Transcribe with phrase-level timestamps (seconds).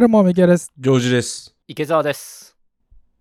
[0.00, 0.72] どうも、ミキヤです。
[0.78, 1.54] ジョージです。
[1.68, 2.56] 池澤です。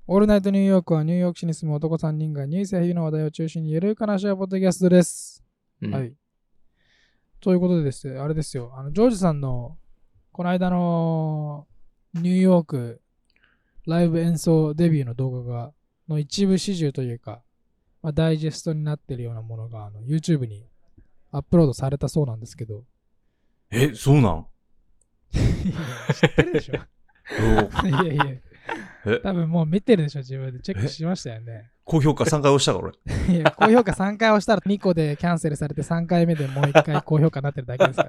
[0.07, 5.43] オールナイトニューヨークはニューヨーク市に住む男3人がニュースや日々の話題を中心にゆるく話し合うポッドキャストです。
[5.81, 6.13] うんはい。
[7.41, 9.77] ということでですね、あれですよ、あの、ジョージさんの、
[10.31, 11.67] この間の
[12.13, 13.01] ニューヨーク
[13.85, 15.73] ライブ演奏デビューの動画が、
[16.07, 17.41] の一部始終というか、
[18.01, 20.65] まあ、ダイジェストになってるようなものがあの YouTube に
[21.33, 22.85] アップロードされたそうなんですけど、
[23.69, 24.45] え、そうなん？
[25.33, 26.79] 知ってるでしょ
[27.83, 28.25] おいやいや
[29.05, 31.71] え、多分もう見てるでしょ、自分でチェックしましたよね。
[31.85, 32.91] 高評価3回押したから
[33.27, 33.35] 俺。
[33.35, 38.03] いや高評価3回押したら2個でキャンセルされて3回目でもう1回高評価になってるだけですか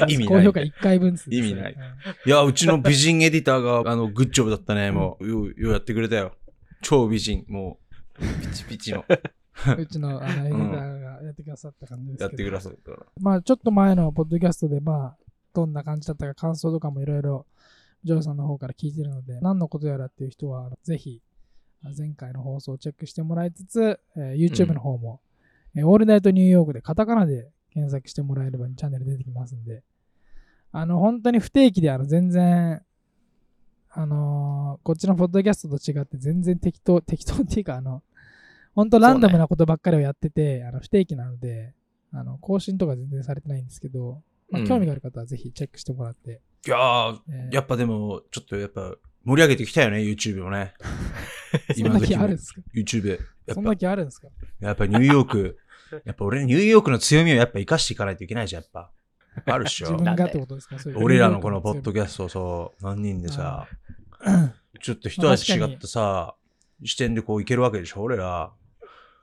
[0.00, 0.06] ら。
[0.08, 0.70] 意味高評価ない。
[0.70, 4.90] 1回分です意味ないうんいや、うちの美人エディターが、あの、グッジョブだったね。
[4.90, 6.32] もう、よう、やってくれたよ。
[6.82, 7.44] 超美人。
[7.48, 7.78] も
[8.18, 9.04] う、ピチピチの。
[9.78, 12.22] うちのあのエディターがやってくださった感じです。
[12.22, 13.06] やってくださったから。
[13.20, 15.16] まあちょっと前のポッドキャストでまあ
[15.54, 17.46] どんな感じだったか感想とかもいろいろ
[18.02, 21.22] ジョーさんの方から聞いてるので何のことやらっていう人はぜひ
[21.96, 25.20] 前回の放送をチェックしてもらいつつ、えー YouTube の方も、
[25.76, 29.82] えーオールナイトニューヨークでカタカナで検索してもらえればチャンネル出てきますんで
[30.72, 32.82] あの本当に不定期であの全然
[33.90, 38.02] あのーこっちのポッドキャストと違って全然適当適当っていうかあの
[38.74, 41.74] 本当ランダムなことばっかりをやってて、あの不定期なので
[42.12, 50.74] あの更新とか全然されてないんですけど、まあうん興味がある方はぜひチェックしてもらって、いやー、えーやっぱでも、ちょっとやっぱ、盛り上げてきたよね、YouTube をね。
[51.76, 53.08] そんな気あるんですか？YouTube。
[53.10, 54.28] やっぱそんな、気あるんですか？
[54.60, 55.58] やっぱニューヨーク、
[56.04, 58.90] やっぱ俺、ニューヨークの強みをやっぱ生かしていかないといけないじゃん、やっぱ。
[59.46, 59.90] あるっしょ。
[59.92, 60.76] 自分がってことですか？
[60.96, 63.66] 俺らのこのポッドキャストをそう、何人でさ、
[64.80, 66.36] ちょっと一味違ったさ、
[66.84, 68.52] 視点でこういけるわけでしょ、俺ら。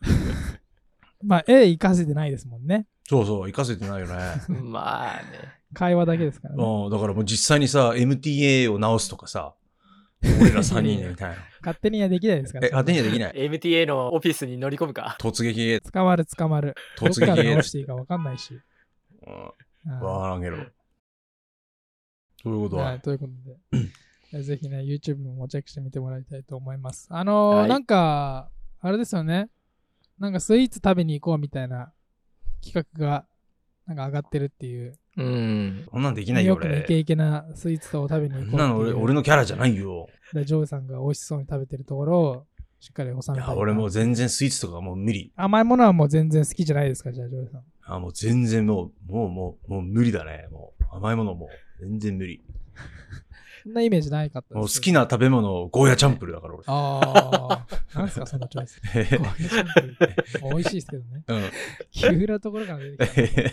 [1.23, 2.88] まあ、絵活かせてないですもんね。
[3.07, 4.13] そうそう、生かせてないよね。
[4.62, 5.62] まあね。
[5.73, 6.63] 会話だけですからね。
[6.63, 9.53] うん、だからもう実際にさ、MTA を直すとかさ、
[10.23, 11.38] 俺ら3人でみたいな。
[11.62, 12.67] 勝手にはできないですから。
[12.67, 13.34] え、勝手にはできない。
[13.34, 15.17] MTA のオフィスに乗り込むか。
[15.19, 16.75] 突撃、捕まる捕まる。
[17.00, 18.53] どっ突から撃、直していいか分かんないし。
[18.53, 19.38] うんう
[19.89, 20.57] んわからんけど。
[22.44, 22.85] そういうことは、。
[22.85, 23.88] はいということで、
[24.33, 27.07] えぜひね、YouTube もチェックしてみてもらいたいと思います。
[27.09, 29.50] あのーはいなんか、あれですよね。
[30.19, 31.91] なんかスイーツ食べに行こうみたいな
[32.63, 33.25] 企画が、
[33.88, 34.97] なんか上がってるっていう。
[35.17, 35.85] うん。
[35.89, 36.99] こんなんできないよ、ーヨークのイケ俺。
[36.99, 38.51] イケなスイーツを食べに行こうっていう。
[38.51, 40.07] こんなの俺俺のキャラじゃないよ。
[40.33, 42.45] で、ジョーさんが美味しそうに食べてるところを
[42.79, 45.31] しっかり収めたいや、俺もう全然スイーツとかもう無理。
[45.35, 47.63] 甘いものはもう全然好きじゃないですか、じゃあ、ジョーさん。
[47.83, 50.47] あ、もう全然もう、もう、もう、もう無理だね。
[50.51, 51.50] もう、甘いものもう、
[51.85, 52.44] 全然無理。
[53.63, 56.63] そんなイメージないかった好ですきな食べ物、ゴーヤチャンプルだから俺。
[56.67, 58.81] ああ、なんすか、そのチョイス。
[59.17, 61.23] ゴーヤチャンプル美味しいですけどね。
[61.27, 61.41] うん。
[61.91, 63.47] 急なところから出てきた。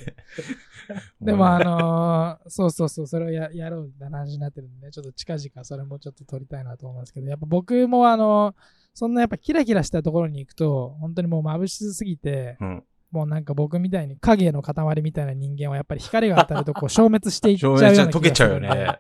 [1.21, 8.55] でも、あのーそうそうそう、それをややろうみたいな話になってるんでね、ちょっと近々それもちょっと撮りたいなと思いますけど、やっぱ僕もあの
[8.95, 12.85] そんなやっぱキラキラしたところに行くと、本当にもう眩しすぎて、うん。
[13.11, 18.99] もうなんか僕みたいに影の塊みたいな人間はやっぱり光が当たるとこう消滅していっちゃうようなん気が 溶けちゃうよするんでね。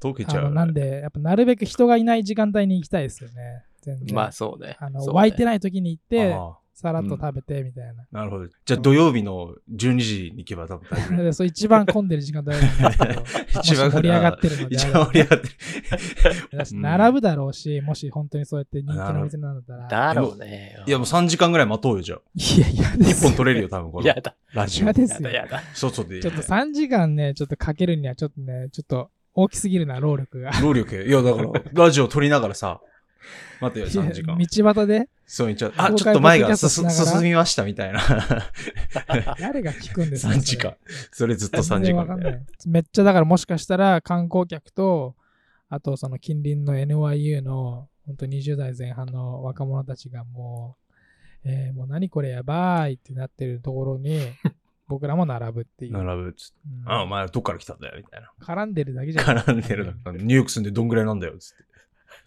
[0.00, 3.64] 溶けちゃうなんで、やっぱなるべく人がいない時間帯に行きたいですよね。
[3.82, 4.14] 全然。
[4.14, 4.76] まあそうね。
[4.80, 8.04] あのね湧いてない時に行って、あさらっと食べてみたいな。
[8.04, 8.46] あなるほど。
[8.46, 11.16] じゃあ土曜日の12時に行けば多分大丈夫。
[11.24, 15.48] でそう一番混んでる時間帯な んですけど、一番盛り上がってるので 一番盛り上がって
[16.56, 16.80] る。
[16.80, 20.14] 並ぶだろうし、もし本当にそうやって人気のお店なんだったら。
[20.14, 20.82] だろうね。
[20.86, 22.20] いやもう3時間ぐらい待とうよ、じゃあ。
[22.34, 24.34] いやいやです1本取れるよ、多分このやだ。
[24.54, 24.92] ラジオ嫌。
[24.94, 25.56] ですよやだ。
[25.56, 25.62] やだ。
[25.74, 26.22] 外で。
[26.22, 29.10] ちょっと3時間ね、ちょっとかけるにはちょっとね、ちょっと
[29.42, 30.50] 大きすぎるな、労力が。
[30.62, 31.04] 労力。
[31.04, 32.80] いや、だから、ラジオ撮りながらさ、
[33.60, 34.36] 待てよ、3時間。
[34.38, 35.08] 道端で？
[35.26, 35.74] そう言っちゃう。
[35.76, 36.84] あ、ちょっと前が進
[37.22, 38.00] みましたみたいな。
[39.38, 40.74] 誰が聞くんですか3時間。
[41.12, 42.40] それずっと3全時間みたいな。
[42.66, 45.14] めっちゃだからもしかしたら観光客と、
[45.68, 50.76] あとその近隣の NYU の本当20代前半の若者たちがも
[51.44, 54.18] う、えーもう何これやばいってなってるところに、
[54.90, 55.92] 僕らも並ぶっていう。
[55.92, 56.54] 並ぶっつって。
[56.84, 58.32] うんあ、お前どっから来たんだよ、みたいな。
[58.44, 60.12] 絡んでるだけじゃ絡んでるの。
[60.12, 61.70] ニューヨーク住んでどんぐらいなんだよ、つって。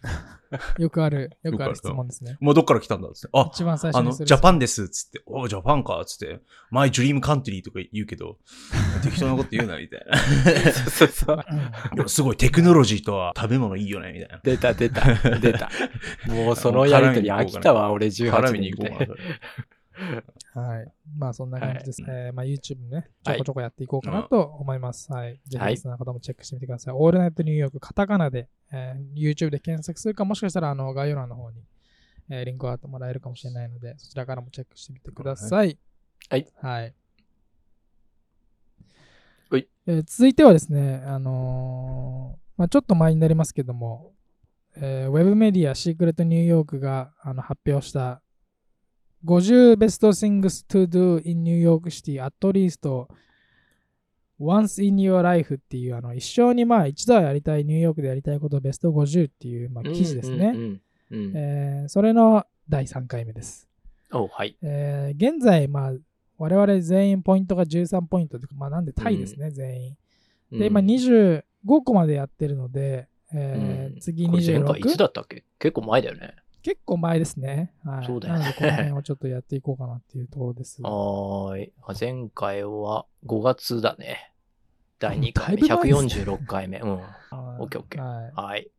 [0.78, 2.36] よくある、よくある質問ですね。
[2.40, 3.28] お前どっから来たんだ、つって。
[3.32, 5.20] あ、一番最初あの、にするジャパンです、つって。
[5.26, 6.40] おジャパンか、つって。
[6.70, 8.38] マイドリームカントリーとか言うけど、
[9.02, 10.16] 適当なこと言うな、みたいな。
[10.72, 11.44] そうそう。
[12.08, 14.40] すごいテクノロジーとは食べ物いいよね、みたいな。
[14.42, 15.38] 出た出た。
[15.38, 15.70] 出た。
[16.28, 19.20] もうそのやりとり飽きたわ、俺18絡年みに行こうかな、それ。
[20.54, 20.92] はい。
[21.16, 22.02] まあそんな感じです。
[22.06, 25.12] えーまあ YouTube ね、ちはいょこちょこやっていこうかなと思います。
[25.12, 25.34] はい。
[25.34, 26.94] ぜひはいリスナーの方もチェックしてみてください。
[26.96, 31.62] オールナイトニューヨーク、カタカナで、えー YouTube で検索するか、もしかしたらあの概要欄の方に、
[32.30, 35.78] えーリンクを貼ってもらえるかもしれないので、そちらからもチェックしてみてください。
[36.28, 36.46] はい。
[36.60, 36.94] はい。
[39.50, 44.12] ほいえー続いてはですね、あのーまあ、ちょっと前になりますけども、
[44.76, 48.22] えーウェブメディアシークレットニューヨークがあの発表した
[49.24, 52.80] 50 Best Things to Do in New York City at least
[54.38, 60.48] once in your life っていうあの一生にまあ一度はやりたいニューヨークでやりたいことベスト50っていう、まあ、記事ですね、
[61.88, 63.68] それの第3回目です。
[64.12, 64.56] おはい。
[64.62, 65.92] えー現在、まあ、
[66.38, 69.96] 我々全員ポイントが13ポイントで、まあ、なんでタイですね、全員。
[70.52, 71.42] で、今うん25
[71.84, 74.96] 個までやってるので、えーうん次これ前回いつ26。
[74.98, 75.44] だったっけ？
[75.58, 76.34] 結構前だよね。
[76.64, 77.74] 結構前ですね。
[77.84, 78.06] はい。
[78.06, 80.80] そうだよねなので、この辺をちょっとやっていこうかなっていうところです。
[80.80, 81.72] はーい。
[81.82, 84.32] あ前回は5月だね。
[84.98, 85.68] 第2回目。
[85.68, 86.78] だいぶ前ですね146回目。
[86.78, 86.96] うん。
[86.96, 87.02] はい
[87.60, 88.32] オッケーオッケーはい。
[88.34, 88.70] はい。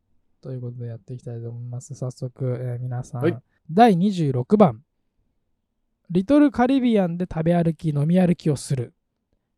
[0.42, 1.94] ということでやっていきたいと思います。
[1.94, 3.38] 早速、えー皆さん、はい
[3.70, 4.82] 第26番。
[6.10, 8.94] リトルカリビアンで食べ歩き、飲み歩きをする。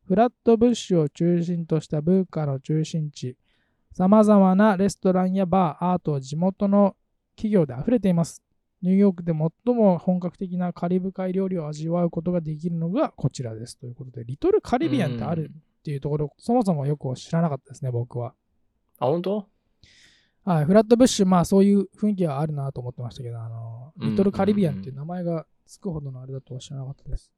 [0.07, 3.37] フラットブッシュを中心とした文化の中心地。
[3.93, 6.95] さまざまなレストランやバー、アート、地元の
[7.39, 8.43] 企業で溢れています。
[8.83, 13.79] ニューヨークで最も本格的なカリブ海料理を味わうことができるのがこちらです。
[13.79, 18.35] ということで、リトルカリビアンってあるっていうところ、そもそもよく知らなかったですね、僕は。
[18.99, 19.47] あ、本当？
[20.45, 27.31] はい、フラットブッシュ、まあそういう雰囲気はあるなと思ってましたけど、あの、うんリトルカリビアンっていう名前がつくほどのあれだとは知らなかったです。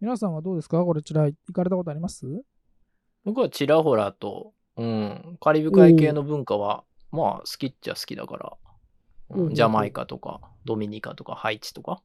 [0.00, 0.84] 皆さんはどうですか？
[0.84, 2.26] これちら行かれたことあります？
[3.24, 8.52] 僕はちらほらと、うん、カリブ海系の文化は、まあ好きっちゃ好きだから、
[9.30, 12.02] ジャマイカとか、ドミニカとか、ハイチとか。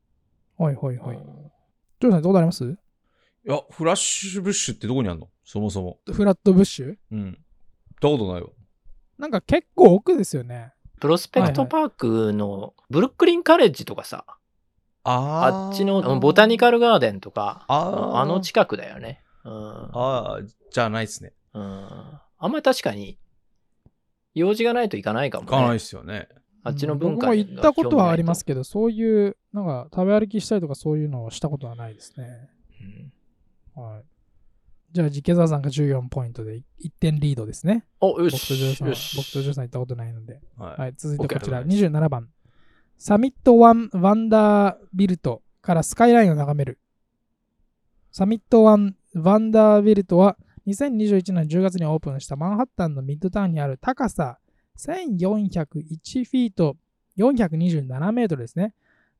[0.57, 1.17] はいはいはい。
[1.17, 1.51] うん
[1.99, 2.65] ジョーさん、どうことあります？
[2.65, 2.77] い
[3.43, 5.29] や、フラッシュブッシュってどこにあんの？
[5.43, 5.99] そもそも。
[6.11, 6.95] フラットブッシュ？
[7.11, 7.25] うん。
[7.25, 7.35] 行っ
[8.01, 8.47] たことないわ。
[9.19, 10.73] なんか結構奥ですよね。
[10.99, 14.25] プロスペクトパークのブルックリンカレッジとかさ、
[15.03, 16.79] ああっちのうんボタニカル。
[16.79, 19.23] ルガーデンとか、あの近くだよね。
[19.45, 19.51] うん。
[19.53, 20.39] ああ、
[20.71, 21.33] じゃないっすね。
[21.53, 23.19] うん、あんまり確かに、
[24.33, 25.51] 用事がないといかないかも、ね。
[25.51, 26.29] 行かないっすよね。
[26.63, 32.49] あっちの文化僕も行ったことはありますけけど、そういう、なんか食べ歩きしたりとかそういうのをしたことはないですね。
[33.75, 33.81] ど。
[33.81, 34.03] はい。
[34.91, 36.63] じゃあ、池澤さんが14ポイントで1
[36.99, 37.85] 点リードですね。
[38.01, 38.33] お、よし。
[38.33, 40.41] 僕とジョーさん行ったことないので。
[40.57, 40.81] はい。
[40.81, 42.29] はい、続いてこちら、OK 27番。
[42.97, 46.77] サミットワンワンダービルトからスカイラインを眺める。
[48.11, 50.37] サミットワンワンダービルトは
[50.67, 54.37] 2021年10月にオープンしたマンハッタンのミッドタウンにある高さ
[54.81, 56.75] 1401フィート
[57.17, 58.73] 427メートルですね。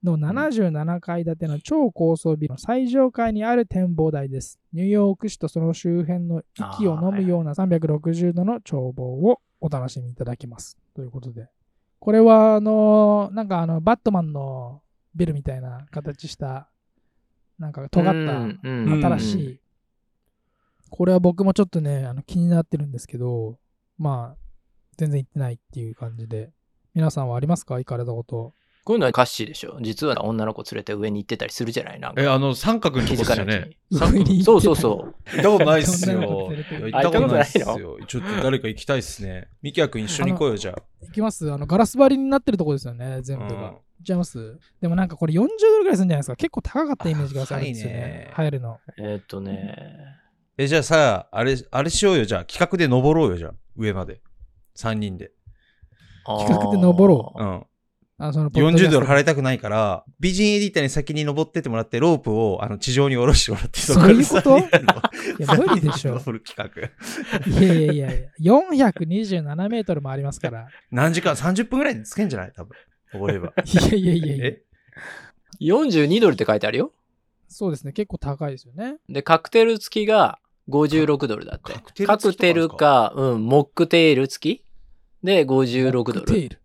[0.04, 4.60] の77階建ての超高層ビルの最上階にある展望台です。
[4.74, 10.78] ニューヨーク市とその周辺の息を飲むような360度の眺望をお楽しみいただけます。
[10.96, 11.48] ということで。
[12.00, 14.82] これは、あの、なんかあの、バットマンの
[15.14, 16.68] ビルみたいな形した、
[17.60, 19.60] なんか尖ったうん新しい。
[20.90, 23.60] これは僕もちょっとね、あの気になってるんですけど、
[24.00, 24.51] まあ、
[24.98, 26.52] 全然行ってないっていう感じで。
[26.94, 27.76] 皆さんはありますか？
[27.78, 28.54] 行かれたこと。
[28.84, 29.78] こういうのはカッシーでしょ。
[29.82, 32.00] 実は女の子連れて上に行ってたりするじゃない？
[32.00, 33.78] なんかえ、あの、三角のと気こですよづかないうちね。
[33.92, 35.14] 三角上にそうそうそう。
[35.36, 36.20] 行ったことないっすよ。
[36.20, 37.98] 行ったことないっすよ。
[38.08, 39.50] ちょっと誰か行きたいっすね。
[39.62, 40.82] ミキヤ君一緒に行こうよ、じゃあ。
[41.06, 43.54] 行きますあの、ガラス張りになってるとこですよね、全部が。
[43.54, 44.58] うん行っちゃいます？
[44.82, 46.36] でもなんかこれ40ドルぐらいするんじゃないですか？
[46.36, 48.30] 結構高かったイメージがあるんですよね高いね。
[48.34, 48.80] 入るの。
[48.98, 49.76] えーっとね。
[50.58, 52.46] え、じゃあさ、あれ、あれしようよ、じゃあ。
[52.46, 53.54] 企画で登ろうよ、じゃあ。
[53.78, 54.22] 上まで。
[54.78, 55.32] 3人で。
[56.26, 57.44] 企画で登ろう。
[57.44, 57.66] ん。
[58.24, 64.58] あそのポッドキャス40トドル払いたくないから、美人エディターに先に登ってってもらって、ロープをあの地上に下ろしてもらって、そういうこと？
[64.60, 66.92] いや無理でしょ登る企
[67.50, 67.52] 画。
[67.52, 70.68] いやいやいやいや、427メートルもありますから。
[70.92, 72.54] 何時間 ?30 分ぐらいでつけんじゃない？
[72.56, 72.78] 多分。
[73.14, 73.54] 登れば。
[73.66, 74.46] いやいやいやいや。
[74.46, 74.62] え
[75.60, 76.94] ？42ドルって書いてあるよ。
[77.48, 78.98] そうですね、結構高いですよね。
[79.10, 80.38] で、カクテル付きが
[80.70, 81.74] 56ドルだって。
[82.06, 83.14] カクテルか？
[83.16, 84.66] うん、モックテール付き？
[85.24, 86.04] で56ドル。
[86.04, 86.62] モックテール？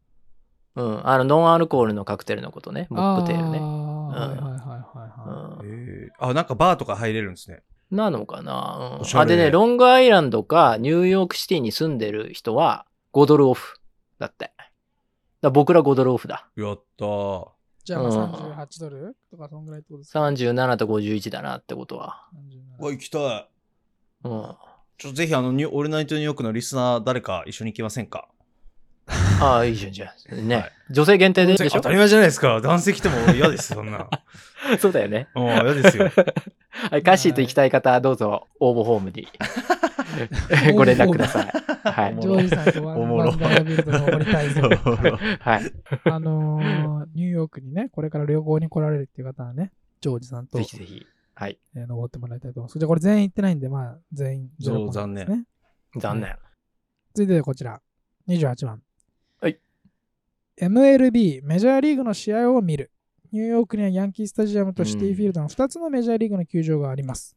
[0.77, 2.87] うん、あの、ノンアルコールのカクテルのことね。
[2.91, 3.59] モックテールね。
[3.59, 7.63] あーはいはいはいはいあ、なんかバーとか入れるんですね。
[7.91, 13.79] なのかな、うんあ、でね、ロングアイランドかニューヨークシティに住んでる人は5ドルオフ
[14.19, 14.53] だって。
[15.41, 16.49] だ僕ら5ドルオフだ。
[16.57, 17.45] やったー。
[17.47, 17.49] い。
[17.85, 22.27] じゃあまうんあ38ドルとかそんぐらいってことですか？37と51だなってことは。
[22.35, 23.49] 37うわ、行きたい。
[24.27, 24.57] うん。
[24.99, 28.29] ちょっとぜひ、あの、ニュオールナイトニューヨークのリスナー誰か一緒に行きませんか？
[29.41, 30.35] ああ、いいじゃん、じゃあ。
[30.35, 30.57] ね。
[30.57, 31.79] はい女性限定ででしょ？
[31.79, 32.61] 当たり前じゃないですか。
[32.61, 34.09] 男性来ても俺嫌です、そんな。
[34.79, 35.27] そうだよね。
[35.35, 36.09] もう嫌ですよ。
[36.91, 39.27] はい、カッシーと行きたい方、どうぞ応募フォームに
[40.77, 41.47] ご連絡ください。
[41.89, 42.17] はい。
[42.21, 44.63] ジョージさんとワンおもろワンダービルド登りたいぞ。
[45.41, 45.73] はい。
[46.05, 51.05] あのー、ニューヨークにね、これから旅行に来られるっていう方はね、ジョージさんとぜひぜひ。
[51.39, 51.59] はい。
[51.77, 52.79] えー登ってもらいたいと思います。
[52.79, 55.45] じゃあこれ全員行ってないんで、まあ全員ゼロポイントですね。
[55.99, 56.37] 残念。
[57.15, 57.81] 続いてこちら、
[58.27, 58.83] 28番。
[59.41, 59.61] はい。
[60.59, 62.91] MLB、メジャーリーグの試合を見る。
[63.33, 67.37] ニューヨークにはヤンキースタジアムとシティフィールドの2つのメジャーリーグの球場があります。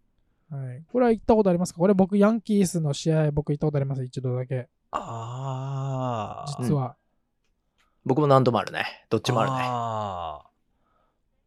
[0.50, 1.80] はい、これは行ったことありますか？
[1.80, 4.04] これ僕、ヤンキースの試合、僕行ったことあります？
[4.04, 4.70] 一度だけ。
[4.92, 6.64] ああ。
[6.64, 6.96] 実は。
[8.06, 8.86] 僕も何度もあるね。
[9.10, 10.50] どっちもあるね。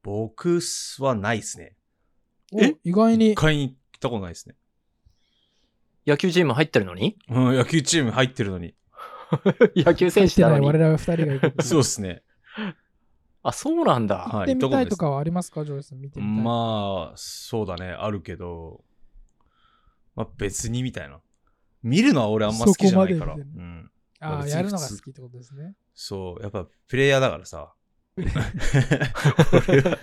[0.02, 0.61] 僕
[1.00, 1.75] はないですね。
[2.52, 2.76] おえ？
[2.85, 3.35] 意外に一。
[3.35, 4.54] 回に行ったことないですね。
[6.06, 7.16] 野球チーム入ってるのに？
[7.28, 8.75] うん、野球チーム入ってるのに。
[9.76, 10.66] 野球選手なのに？
[10.66, 12.23] 我々2人が行く そうですね。
[13.44, 14.18] あ、そうなんだ。
[14.18, 15.64] はい行ってみたいとかはありますか？
[15.64, 16.44] ジョイス見てみたい。
[16.44, 18.85] まあ、そうだね、あるけど、
[20.14, 21.21] まあ別にみたいな。
[21.82, 23.35] 見るのは俺あんま好きじゃないから。
[23.35, 23.90] うん。
[24.21, 25.75] ああ、やるのが好きってことですね。
[25.94, 27.75] そう、やっぱプレイヤーだからさ。
[29.69, 29.99] 俺は、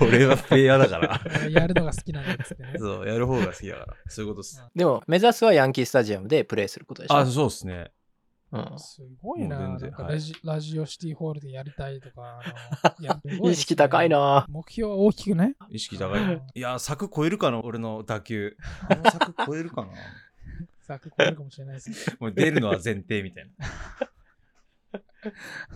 [0.00, 1.48] 俺はプレイヤーだから。
[1.48, 2.74] やるのが好きなんですね。
[2.78, 3.96] そう、やる方が好きだから。
[4.06, 4.62] そういうことっす。
[4.76, 7.16] でも、目指すはヤンキースタジアムでプレーすることでしょ。
[7.16, 7.90] あ、そうですね。
[8.50, 9.58] うん、すごいな。
[9.58, 12.40] もう全然はいなんかラジ,、ラジオシティホールでやりたいとか。
[13.24, 14.46] ね意識高いな。
[14.48, 15.54] 目標は大きくね？
[15.68, 16.42] 意識高い。
[16.54, 18.56] いや、柵超えるかな、俺の打球。
[18.88, 19.92] あの柵超えるかな？
[20.86, 22.16] 柵超えるかもしれないです。
[22.20, 23.66] もう出るのは前提みたいな。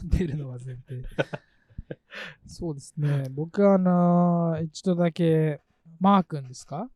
[0.05, 1.05] 出るのは前提。
[2.47, 3.27] そうですね。
[3.31, 5.61] 僕はあのー一度だけ、
[6.01, 6.89] マー君ですか？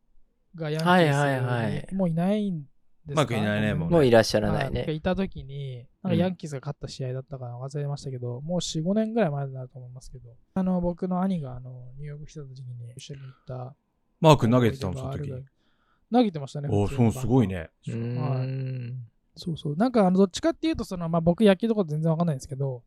[0.55, 3.15] がヤンキースはいはいはいもういないんですか？
[3.17, 4.91] マー君いないねもうもういらっしゃらないね。
[4.93, 13.77] いた時に、なんかヤンキースが勝った試合だったかな忘れましたけど、もう4、5年ぐらい前になると思いますけど、あの、僕の兄があのニューヨーク来た時に一緒に行った。
[14.21, 15.31] マー君投げてたの、その時。
[16.13, 16.69] 投げてましたね。
[16.71, 17.49] おそう、すごい。
[17.49, 17.69] ね。
[17.87, 19.07] うーん。
[19.35, 19.77] そうそう。
[19.77, 22.83] なんかあの、どっちかっていうと、その、まあ僕野球とか全然わかんないんですけど、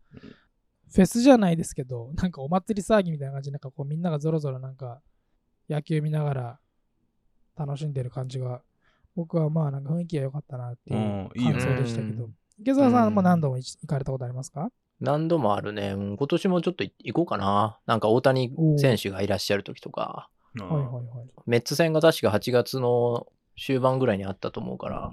[0.93, 5.01] フェスじゃないですけど、 なんかお祭り騒ぎみたいな感じで、なんかこうみんながぞろぞろなんか
[5.69, 6.59] 野球見ながら
[7.55, 8.61] 楽しんでる感じが、
[9.15, 14.71] 僕はまあなんか雰囲気が良かったなっていう感想でしたけどうん、池澤さんも何度も行かれたことありますか？
[14.99, 15.91] 何度もあるね。
[15.91, 17.79] うん今年もちょっと行こうかな。
[17.85, 21.27] なんか大谷選手がいらっしゃる時とか、うんはいはいはい。
[21.45, 23.27] メッツ戦が確か8月の
[23.57, 25.11] 終盤ぐらいにあったと思うから、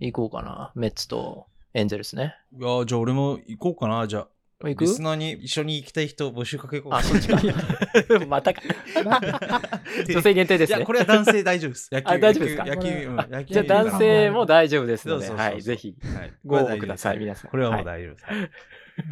[0.00, 0.72] 行こうかな。
[0.74, 2.34] メッツとエンゼルスね。
[2.52, 4.06] いや、じゃあ俺も行こうかな。
[4.06, 4.28] じゃあ、
[4.64, 4.84] 行く？
[4.84, 7.38] リスナーに一緒に行きたい人募集かけようかあ、そっちか。
[8.26, 8.62] またか。
[10.08, 10.76] 女性限定ですね。
[10.78, 11.88] いや、これは男性大丈夫です。
[11.92, 12.64] 野球 あ大丈夫ですか？
[12.64, 17.50] 野球、うん野球じゃあ男性も大丈夫ですので、そうそうそうそうはい、ぜひはいご応募ください、皆さん。
[17.50, 18.26] これはもうはい大丈夫です。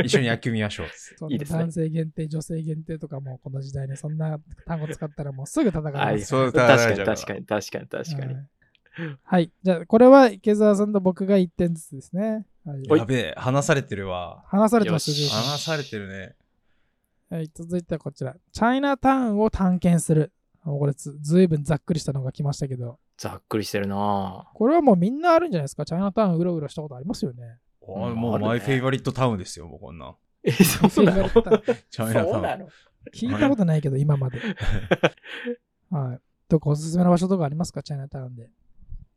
[0.05, 1.33] 一緒に野球見ましょう。
[1.33, 6.27] いいですね男性限定、女性限定とかもこの時代にそんな単語使ったらもうすぐ叩かれはい、ます。
[6.27, 8.35] そう確かに確かに確かに確かに。
[8.35, 8.47] はい
[9.25, 9.51] はい。
[9.65, 12.47] じゃあ、これは池澤さんと僕が1点ずつですね。
[12.65, 14.43] はい、はいやべえ、話されてるわ。
[14.47, 16.35] 話されてますよ話されてるね。
[17.31, 18.35] はい、続いてはこちら。
[18.53, 20.33] チャイナタウンを探検する。
[20.63, 25.85] もうこれずずいぶんざっくりしたのが来ましたけど、ざっくりしてるなこれはもうみんなあるんじゃないですか？
[25.85, 27.59] チャイナタウンうろうろしたことありますよね。
[27.87, 30.15] あうんあもうマイフェイバリットタウンですよ、もうこんな。
[30.43, 31.29] え、そうなの？
[31.91, 32.69] チャイナタウン。
[33.15, 34.39] 聞いたことないけど、今まで。
[35.91, 36.21] はい。
[36.49, 37.83] どこおすすめの場所とかありますか？
[37.83, 38.49] チャイナタウンで。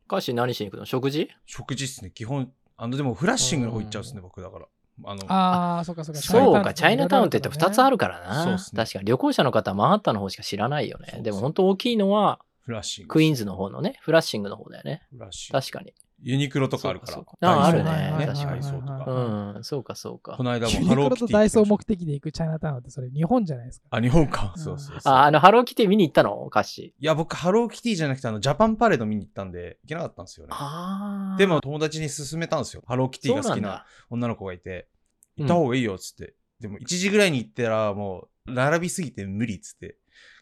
[0.10, 0.86] 歌詞何しに行くの？
[0.86, 1.30] 食事？
[1.46, 2.52] 食事っすね、基本。
[2.78, 4.66] あの、でもフラッシングの方行っちゃうんですね、僕だから。
[5.04, 6.22] あの、ああ、そうかそうか。
[6.22, 8.44] そうか、チャイナタウンって言って2つあるるからな。
[8.44, 11.20] そうっすね確かに旅行者の方はマンハッタンの方しか知らないよね。
[11.22, 13.10] でも本当大きいのはフラッシング。
[13.10, 15.08] クイーンズの方のね、フラッシングの方だよね。
[15.12, 15.62] フラッシング。
[15.62, 15.94] 確かに。
[16.24, 17.20] ユニクロとかあるから。
[17.20, 18.26] あダイソーあるねね。
[18.28, 19.12] 確かにダイソーとはか。
[19.56, 20.44] うん、そうかそうかこ。
[20.44, 23.88] の間もユニクハローキティロとダイソー目的で行くチャイナタウンってそれ日本じゃないですか？
[23.92, 24.54] たあ、日本か。
[24.56, 25.14] うんそうそうそう。
[25.14, 26.48] あ、あの、ハローキティ見に行ったの？
[26.50, 26.96] 歌詞。
[27.00, 30.54] いや、僕、ハローキティじゃなくて、あの、ジャパンパレード見に行ったんで、行けなかったんですよね。
[30.54, 31.38] ああ。
[31.38, 32.84] でも、友達に勧めたんですよ。
[32.88, 34.88] ハローキティが好きな女の子がいて、
[35.36, 36.34] 行った方がいいよ、つって。
[36.60, 39.98] でも、1時ぐらいに行ったら、もう、並びすぎて無理っつって、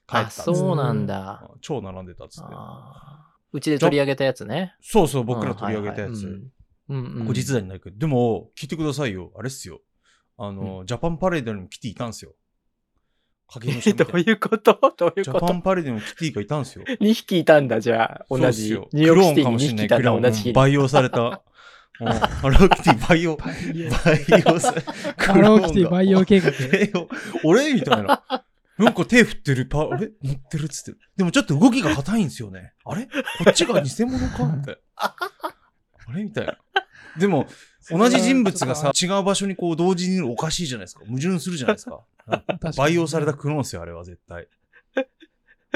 [0.07, 1.29] 帰ったんあ、ですよそうなんだ。
[1.43, 2.53] あ超並んでたっつって。
[3.55, 4.75] うちで取り上げたやつね。
[4.81, 6.11] そうそう、僕ら取り上げたやつ。
[6.11, 6.43] うんはいはい
[6.87, 9.31] うんうんうん後日談になるけど、でも、聞いてくださいよ。
[9.35, 9.81] あれっすよ。
[10.37, 12.33] あの、ジャパンパレードにもキティいたんですよ。
[13.47, 14.93] 影の人えみたいなどういうこと？
[14.97, 15.39] どういうこと？
[15.39, 16.83] ジャパンパレードにもキティがいたんですよ。
[17.01, 18.25] 2匹いたんだ、じゃあ。
[18.29, 18.71] 同じ。
[18.73, 20.53] ニューヨークシティクローンかもに2しんない匹いたんだ、クローン同じ。
[20.53, 21.21] 培養された。
[22.01, 26.51] うんハローキティ培養、培養されハローキティ培養計画。
[27.45, 27.73] 俺？
[27.73, 28.44] みたいな。
[28.77, 30.11] なんか手振ってるパ、あれ？
[30.21, 30.99] 乗ってるっつってる。
[31.15, 32.73] でもちょっと動きが硬いんですよね。
[32.83, 33.05] あれ？
[33.05, 33.11] こ
[33.49, 34.45] っちが偽物か？
[34.45, 34.81] みたいな。
[34.97, 35.15] あ
[36.13, 36.23] れ？
[36.23, 36.57] みたいな。
[37.17, 37.47] でも、
[37.89, 41.05] 同じ人物がさ、違う場所にこう同時にいるのおかしいじゃないですか。
[41.05, 42.01] 矛盾するじゃないですか。
[42.75, 44.47] 培養されたクローンですよ、あれは絶対。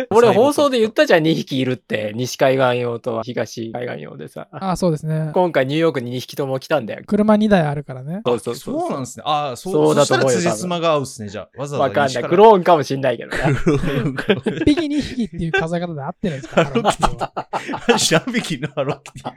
[0.12, 2.14] 俺放送で言ったじゃん、2匹いるって。
[2.16, 4.48] 西海岸用と東海岸用でさ。
[4.52, 5.32] あ、そうですね。
[5.34, 7.04] 今回ニューヨークに2匹とも来たんだよ。
[7.06, 8.22] 車2台あるからね。
[8.26, 8.80] そうそうそう。
[8.80, 9.24] そうなんですね。
[9.26, 11.60] ああ、そうそうだと思うよそしたら辻褄が合うっすね、じゃあ。
[11.60, 12.24] わざわわかんない。
[12.24, 13.38] クローンかもしんないけどね。
[13.38, 19.34] 1匹2匹っていう数え方で合ってるんですかハ ローキティ何匹のハローキティ。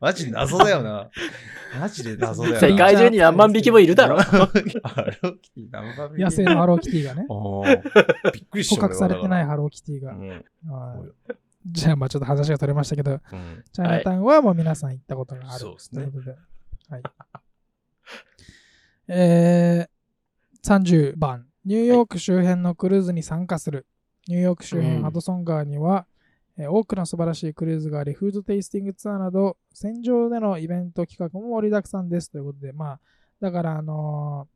[0.00, 1.08] マジ謎だよな。
[1.80, 2.60] マジで謎だよな。
[2.60, 4.18] 世界中に何万匹もいるだろ。
[4.20, 7.26] ハローキティ何番野生のハローキティがね。
[7.30, 8.82] ああ、びっくりした。
[8.82, 10.12] 捕獲されてないハハローキティが。
[10.12, 10.28] うん。
[10.28, 10.36] は
[11.28, 11.34] い
[11.66, 15.60] じゃあ、まあちょっと話が取れましたけど、うんチャイナタウンはもう皆さん行ったことがある。
[15.60, 16.36] そうですねということで。
[16.90, 17.02] はい。
[19.08, 21.46] えー、30番。
[21.64, 23.86] ニューヨーク周辺のクルーズに参加する。
[24.28, 26.06] ニューヨーク周辺、うんハドソン川には、
[26.58, 32.30] えー多くの素晴らしいクルーズがあり、フードテイスティングツアーなど、戦場でのイベント企画も盛りだくさんです。
[32.30, 33.00] ということで、まあ、
[33.40, 34.53] だから、あのー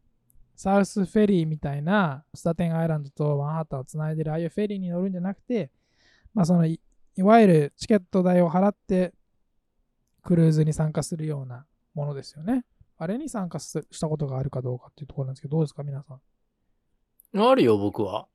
[0.59, 5.71] サウスフェリーみたいな、スタテンアイランドとマンハッタンをつないでるああいうフェリーに乗るんじゃなくて、
[6.35, 6.81] まあ、そのい、
[7.17, 9.15] いわゆるチケット代を払って、
[10.25, 12.65] クルーズに参加するようなものですよね。
[12.99, 17.41] あれに参加すしたことがあるかどうかっていうところなんですけど、どうですか、皆さん？
[17.41, 18.27] あるよ、僕は。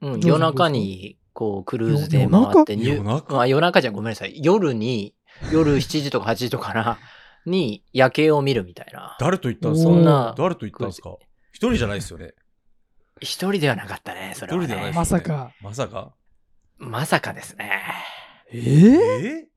[0.00, 3.34] うん、夜中に、こう、クルーズで回って、夜中？
[3.34, 4.40] うんあ夜中じゃんごめんなさい。
[4.42, 5.14] 夜に、
[5.52, 6.98] 夜7時とか8時とかな、
[7.44, 9.18] に夜景を見るみたいな。
[9.20, 9.90] 誰と行ったんですか？
[9.90, 11.16] そんな誰と行ったんですか？
[11.54, 12.32] 一人じゃないですよね。
[13.20, 14.66] 一人ではなかったね、そ一れは、ね。
[14.66, 15.52] 人ではないですよねまさか。
[15.62, 16.14] まさか？
[16.78, 17.80] まさかですね。
[18.50, 19.48] えー、え？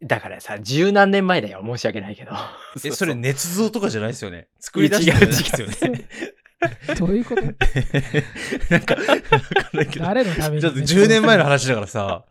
[0.00, 1.62] だからさ、十何年前だよ。
[1.62, 2.32] 申し訳ないけど。
[2.82, 3.30] え、それね。
[3.30, 4.48] 捏造とかじゃないですよね。
[4.58, 6.08] 作り出したんじゃないですよね。
[6.98, 7.42] どういうこと？
[8.70, 10.04] なんか、わかんないけど。
[10.06, 10.62] 誰のために？
[10.62, 12.24] ちょっと10年前の話だからさ、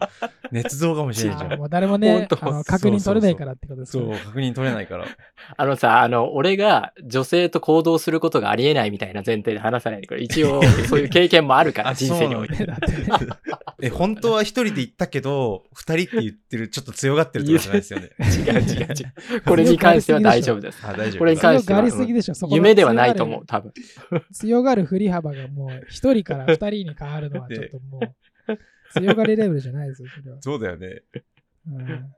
[0.52, 1.54] 捏造かもしれんじゃん。
[1.54, 5.06] あもう誰もね確認取れないからってことですかそう、確認取れないから。
[5.56, 10.22] あのさ、あの、俺が女性と行動することがありえないみたいな前提で話さないでくれ。
[10.22, 12.66] 一応、そういう経験もあるから、 あ人生において。
[12.66, 13.08] だってね、
[13.80, 18.10] え、本当は一人で行ったけど、二人って言ってる、ちょっと強がってるとじゃないですよね。
[18.20, 19.42] 違う違う違う。
[19.46, 20.80] これに関しては大丈夫です。
[20.84, 21.20] あ、大丈夫。
[21.20, 23.74] これに関しては強がりすぎでしょ、そこの夢ではないと思う、多分。
[24.34, 28.58] 強がる振り幅がもう一人から二人に変わるのはちょっともう
[29.00, 30.42] 強がりレベルじゃないですよ、それは。
[30.42, 31.04] そうだよね。
[31.68, 32.14] うん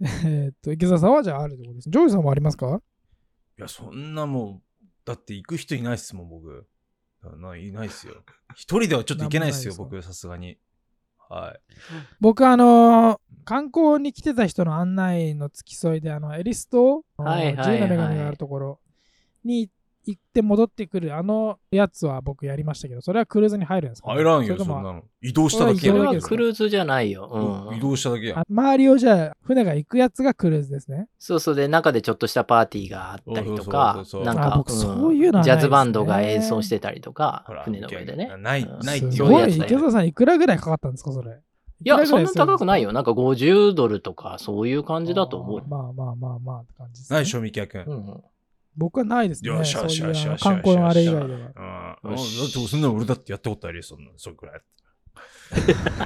[0.00, 1.90] えーっと、池澤さんはじゃああるってことです。
[1.90, 2.82] ジョージさんもありますか？
[3.58, 6.66] いや、そんなもう、だって行く人いないっすもん、僕。
[7.30, 8.14] ないないっすよ。
[8.54, 10.58] 一人ではちょっと行けないっすよ、なんもない僕、さすがに。
[11.28, 11.60] はい。
[12.20, 18.80] 僕、あのー観光に来てた人の案内の付き添いで、あの、エリス島、はいはいはい自由な女神があるところ
[19.44, 19.72] に行っ
[20.12, 25.02] て戻ってくる、あのやつは僕やりましたけど、それはクルーズに入るんですか、入らんよ、そんなの。
[25.22, 27.68] 移動しただけそれはクルーズじゃないよ。
[27.70, 27.80] うん移。
[27.80, 28.44] 動しただけや。
[28.48, 31.08] 周りをじゃあ、船が行くやつがクルーズですね。
[31.18, 38.30] そうそうで、中でちょっとしたパーティーがあったりとかなんか、そういうのはないですねジャズバンドが演奏してたりとか船の上でね。
[38.38, 41.40] ないうんないってすいうやつごい、池澤さん、いくらぐらいかかったんですか、それ。
[41.84, 42.88] いや、そんな高くないよ。
[42.88, 42.92] よ。
[42.92, 45.64] なんか50ドルとか、そういう感じだと思うよ。
[45.68, 47.16] まあまあまあまあって感じです、ね。
[47.16, 47.84] ない、賞味期限。
[47.86, 48.06] うん。
[48.06, 48.24] うん。
[48.76, 49.50] 僕はないですね。
[49.50, 51.50] よしよしよしそういうあのよし観光のあれ以外では。
[51.56, 54.60] あだよしってそんなの俺だってやったことあるよ、そんな、それくらい。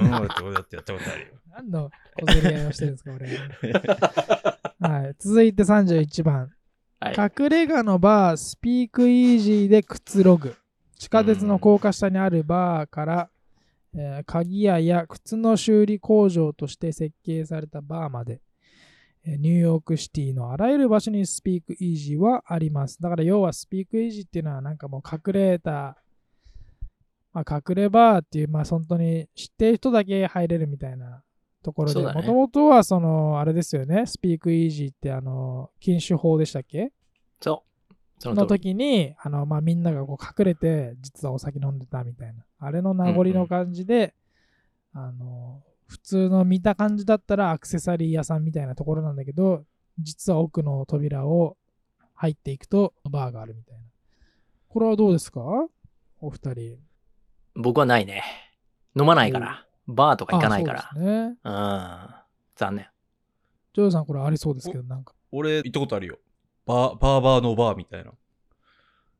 [0.01, 1.27] うん、俺だって俺だってやったことあるよ。
[1.51, 3.27] 何の小競り合いをしてるんですか、俺。
[5.03, 5.15] はい。
[5.19, 6.51] 続いて31番。
[6.99, 7.31] はい。
[7.39, 10.55] 隠れ家のバー、スピークイージーでくつろぐ。
[10.97, 13.29] 地下鉄の高架下にあるバーから、
[13.93, 18.39] えー鍵屋や靴の修理工場として設計されたバーまで、えー
[19.37, 23.01] ニューヨークシティのあらゆる場所にスピークイージーはあります。
[23.01, 25.97] だから要はスピークイージーっていうのはなんかもう隠れた、
[27.33, 31.21] まあ、隠れバーっていう、まあ本当に知ってる人だけ入れるみたいな
[31.63, 36.91] ところで、もともとはその、あれですよね、スピークイージーってあの、禁酒法でしたっけ？
[37.41, 37.93] そう。
[38.17, 38.47] その。
[38.47, 44.13] 時にあの、まあ、みんながこう隠れて実はお酒飲んでたみたいなあれの名残の感じで、
[44.93, 49.65] あの普通の見た感じだったらアクセサリー屋さんみたいなところなんだけど
[49.97, 51.57] 実は奥の扉を
[52.13, 53.81] 入っていくとバーがあるみたいな
[54.67, 55.41] これはどうですか？
[56.21, 56.77] お二人
[57.55, 58.23] 僕はないね。
[58.95, 59.65] 飲まないから。
[59.87, 60.89] バーとか行かないからあ。
[60.93, 62.09] そうですねうん。
[62.55, 62.87] 残念。
[63.73, 66.19] ジョーさんこれありそうですけどなんか俺、行ったことあるよ。
[66.67, 68.11] バー、バーバーのバーみたいな。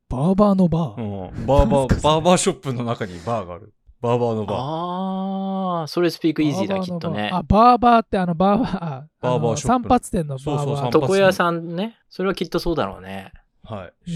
[0.08, 1.46] バーバーのバうー、ん。
[1.48, 3.74] バーバー、バーバーショップの中にバーがある。
[4.02, 4.58] バーバーのバー。
[4.58, 7.30] ああ、それスピークイージーだ、きっとね。
[7.34, 11.98] あバーバーってあのバーバーあバーバーショップ散髪店のバーバーそうそう散髪床屋さんね。
[12.10, 13.34] それはきっとそうだろうね。
[13.64, 13.94] はい。
[14.08, 14.12] え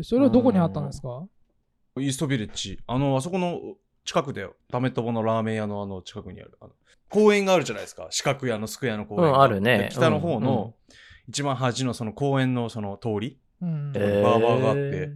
[0.00, 1.24] ーそれはどこにあったんですか？
[1.98, 2.78] イーストビレッジ。
[2.86, 3.60] あの、あそこの
[4.04, 4.54] 近くだよ。
[4.70, 6.58] ダメットボのラーメン屋のあの近くにある。
[6.60, 6.72] あの
[7.08, 8.08] 公園があるじゃないですか。
[8.10, 9.38] 四角いあのスクエアの公園が。
[9.38, 10.74] うんあるねで北の方の
[11.28, 13.38] 一番端のその公園のその通り。
[13.62, 15.10] うんえバーバーがあって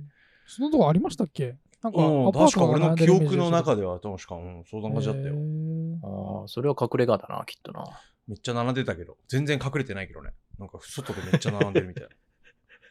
[0.46, 1.56] そのとこありましたっけ？
[1.82, 5.34] なんか、確か俺の記憶ので中では確か、うん、そんな感じだったよ。
[6.04, 7.84] ああ、それは隠れ家だな、きっとな。
[8.28, 10.30] めっちゃ並んでたけど、全然隠れてないけどね。
[10.58, 12.10] なんか外でめっちゃ並んでるみたいな。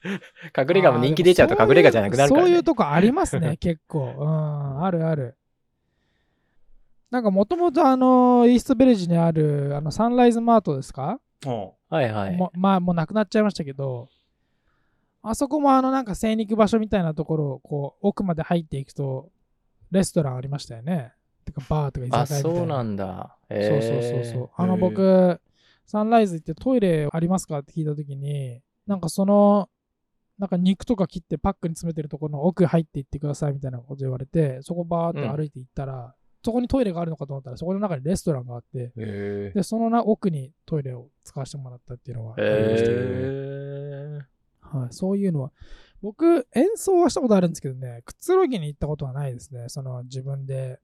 [0.58, 2.48] 隠れ家も人気出ちゃうと隠れ家じゃなくなるから、ね。
[2.50, 4.14] そういうとこありますね、 結構。
[4.18, 5.38] うん、あるある。
[7.12, 12.36] なんかもともとあの、イーストベレージにあるあのサンライズマートですか、うんはいはい。
[12.36, 14.10] もまあもうなくなっちゃいましたけど、
[15.24, 19.30] あそこもあのなんか精肉場所みたいなところをこう奥まで入っていくと、
[19.92, 21.14] レストランありましたよね。
[21.46, 22.60] てかバーとか居あ、酒屋みたいな。
[22.60, 23.38] そうなんだ。
[23.50, 24.50] そうそうそうえそう。
[24.56, 25.40] あの僕、
[25.86, 29.70] サンライズ行ってトイレありますかって聞いたときに、なんかその、
[30.40, 44.32] なんか肉とか切ってパックに詰めてるところの奥入っていってくださいみたいなこと言われて、そこバーって歩いて行ったら、そこにトイレがあるのかと思ったら、そこの中にレストランがあって、へで、そのな奥にトイレを使わせてもらったっていうのはー、ありましたねえー
[44.72, 45.52] はい、そういうのは。
[46.02, 49.70] 僕、演奏はしたことあるんですけどね、くつろぎに行ったことはないですね。
[49.70, 50.80] その自分で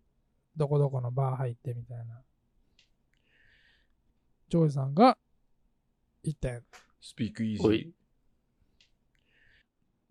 [0.56, 2.21] どこどこのバー入ってみたいな。
[4.50, 5.17] ジョージさんが
[6.23, 6.63] 1点。
[7.02, 7.93] スピークイージ。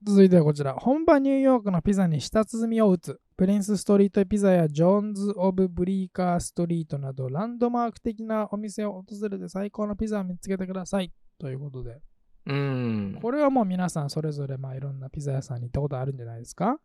[0.02, 0.74] 続いてはこちら。
[0.74, 3.20] 本場ニューヨークのピザに舌鼓を打つ。
[3.36, 11.12] プリンスストリートピザやジョーンズ・オブ・ブリーカー・ストリートなどランドマーク的なお店を訪れて最高のピザを見つけてください。
[11.38, 12.00] ということで。
[12.46, 13.18] うん。
[13.20, 16.78] これはもう皆さんそれぞれまあいろんなピザ屋さんに行ったことあるんじゃないですか？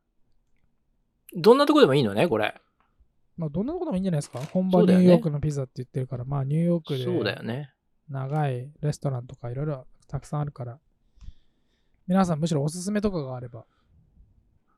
[1.36, 2.54] どんなとこでもいいのね、これ。
[3.38, 4.40] まあ、どんなことでもいいんじゃないですか？
[4.40, 7.72] 本場ニューヨークのピザって言ってるから、まあ、ニューヨークそうだでよね。
[8.10, 10.80] 長いレストランとかいろいろたくさんあるから、
[12.08, 13.66] 皆さんむしろおすすめとかがあれば。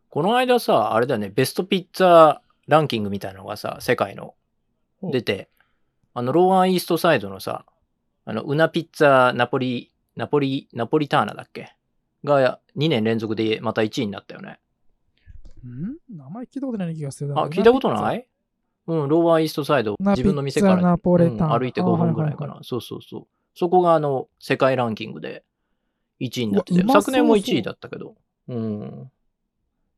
[0.10, 4.36] この間さ、あれだよね、ベストピッツァランキングみたいなのがさ、世界の
[5.02, 5.50] お出て、
[6.14, 7.66] あの、ローアンイーストサイドのさ、
[8.26, 11.76] あの、ウナピッツァナポリ、ナポリ、ナポリターナだっけ？
[12.24, 14.60] が2年連続でまた1位になったよね。
[15.66, 15.98] ん？
[16.16, 18.20] 名前聞いたことない気がするあ、聞いたことない？
[18.20, 18.24] い
[18.86, 22.64] うん、ローアンイーストサイド、ナ自分の店から、ナポレタンうん歩いて5分ぐらいかあはいな。
[22.64, 23.28] そうそうそう。
[23.56, 25.44] そこがあの、世界ランキングで
[26.20, 28.16] 1位になってて昨年も1位だったけど。
[28.50, 29.12] うん。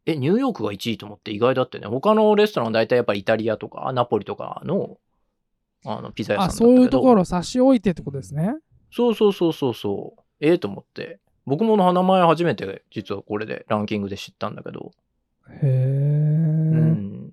[0.05, 1.87] え、ニューヨークが1位と思って意外だってね。
[1.87, 4.99] 他のレストランは大体やっぱりイタリアとか、ナポリとかの、
[5.83, 6.75] あの、ピザ屋さんあ、だったけど。
[6.75, 8.55] そういうところを差し置いてってことですね。
[8.91, 10.21] そうそうそうそうそう。
[10.39, 11.19] ええと思って。
[11.45, 14.91] 僕も名前初めて実はこれでランキングで知ったんだけど。
[15.49, 17.31] へえ、うん。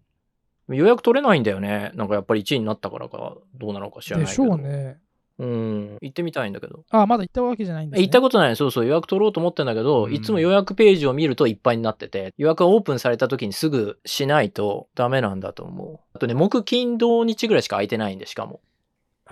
[0.69, 1.93] 予約取れないんだよね。
[1.95, 4.45] なんかやっぱり1位になったからかどうなのか知らないでけど。
[4.45, 4.99] しょうね。
[5.38, 5.99] うん。
[6.01, 6.85] 行ってみたいんだけど。
[6.91, 8.03] あ、まだ行ったわけじゃないんですね。
[8.07, 8.57] 行ったことない。
[8.57, 8.87] そうそう。
[8.87, 16.01] 予約取ろうと思ってんだけど、うんいつも予約ページを見るといっぱいになってて、予約がオープンされた時にすぐしないとダメなんだと思う。
[16.15, 18.61] あとね、木、金、土日ぐらいしか空いてないんで、しかも。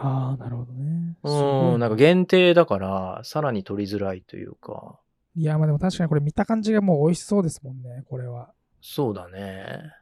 [0.02, 1.16] ああ、なるほどね。
[1.22, 1.80] うん。
[1.80, 4.98] なんか限定だから、さらに取りづらいというか。
[5.36, 8.52] いや、まあでも確かにこれ見た感じがもう美味しそうですもんね、これは。
[8.80, 9.92] そうだね。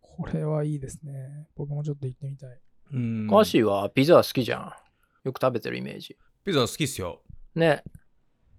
[0.00, 1.46] これはいいですね。
[1.56, 2.58] 僕もちょっと行ってみたい。
[2.92, 4.72] うんカーシーはピザ好きじゃん。
[5.24, 6.16] よく食べてるイメージ。
[6.44, 7.22] ピザ好きっすよ。
[7.54, 7.84] ね。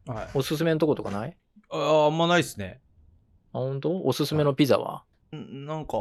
[0.05, 0.29] はい。
[0.33, 1.37] おすすめのとことかない？
[1.69, 2.79] ああんまないっすね。
[3.53, 4.01] あ、本当？
[4.03, 5.03] おすすめのピザは？
[5.35, 5.97] んなんか、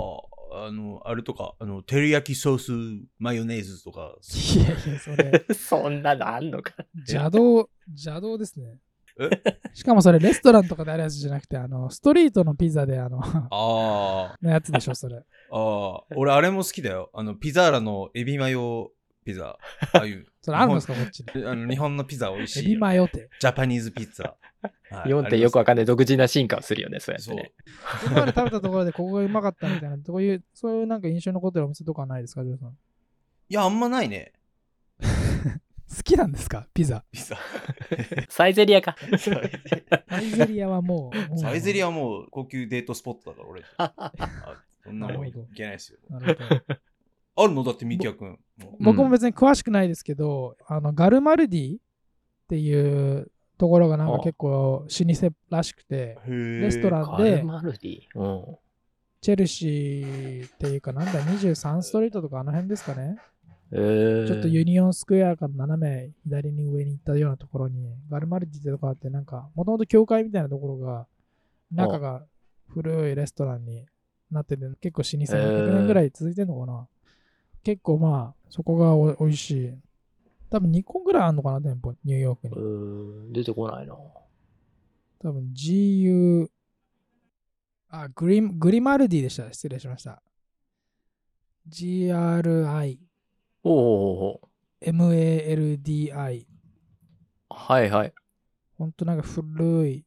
[0.52, 4.14] あの、あれとか、あの、照り焼きソースマヨネーズとか、
[4.54, 6.72] いやいや、それ、 そんなのあんのか。
[6.94, 8.78] 邪道、邪道ですね。
[9.18, 9.30] え？
[9.72, 15.16] しかもそれレストランとかであるやつじゃなくて、あの、ストリートのピザであの、あ のやつでしょ、それ。
[15.16, 17.11] あ、ああ、俺あれも好きだよ。
[17.14, 18.92] あの、ピザーラのエビマヨ
[19.27, 19.59] ピザ。
[19.93, 20.25] あ あいう。
[20.41, 21.27] それあるんですか、こっちに。
[21.45, 22.81] あの日本のピザ美味しエビいよ。
[22.81, 23.29] マヨって。
[23.41, 24.27] ジャパニーズピッツァ。
[24.29, 24.37] はい
[25.05, 27.37] 日本ってよくわかんなない独自な進化をするよね、そうやってそう。
[27.37, 27.53] ね。
[28.07, 32.71] 今まで食べたところでここがうまかったみたいな、どういう、そういうなんか印象に残ってるお店とかはないですか、ジョーさん？
[32.71, 32.75] い
[33.55, 34.33] や、あんまないね。
[35.01, 37.05] 好きなんですか、ピザ。
[37.12, 37.37] ピザ。
[38.29, 38.97] サイゼリアか。
[40.09, 41.39] サイゼリアはもう。
[41.39, 43.62] サイゼリアはもう高級デートスポットだから、俺。
[43.77, 44.12] あ
[44.83, 45.99] そんなもんいけないですよ。
[46.11, 46.77] なるほど
[47.37, 47.62] あるの？
[47.62, 48.31] だって、ミキヤ君。
[48.31, 48.38] も
[48.81, 51.79] 僕も別に詳しくないですけど、あのガルマルディっ
[52.49, 58.01] ていうところがなんか結構老舗らしくて、レストランカでルマルディ？
[58.14, 58.57] うん。
[59.22, 63.16] チェルシーっていうかなんだ23ストリートとかあの辺ですかね、
[63.72, 71.07] えー、ちょっとユニオンスクエアから斜め左に上に行ったようなところにガルマルディってとこあってなんかもともと教会みたいなところが
[71.72, 72.22] 中が
[72.68, 73.87] 古いレストランに
[74.31, 76.87] なってて結構老舗へー100年ぐらい続いてんのかな、
[77.66, 79.74] 結構まあそこがおおいしい
[80.50, 83.94] 多分2個ぐらいあるのかな店舗ニューヨークにうーん出てこないな。
[85.18, 86.46] 多分 GU
[87.88, 90.22] あグリグリマルディでした失礼しました
[91.68, 93.00] GRI
[93.64, 94.40] おお
[94.81, 96.46] MALDI
[97.50, 98.14] はいはい。
[98.79, 100.05] ほんとなんか古い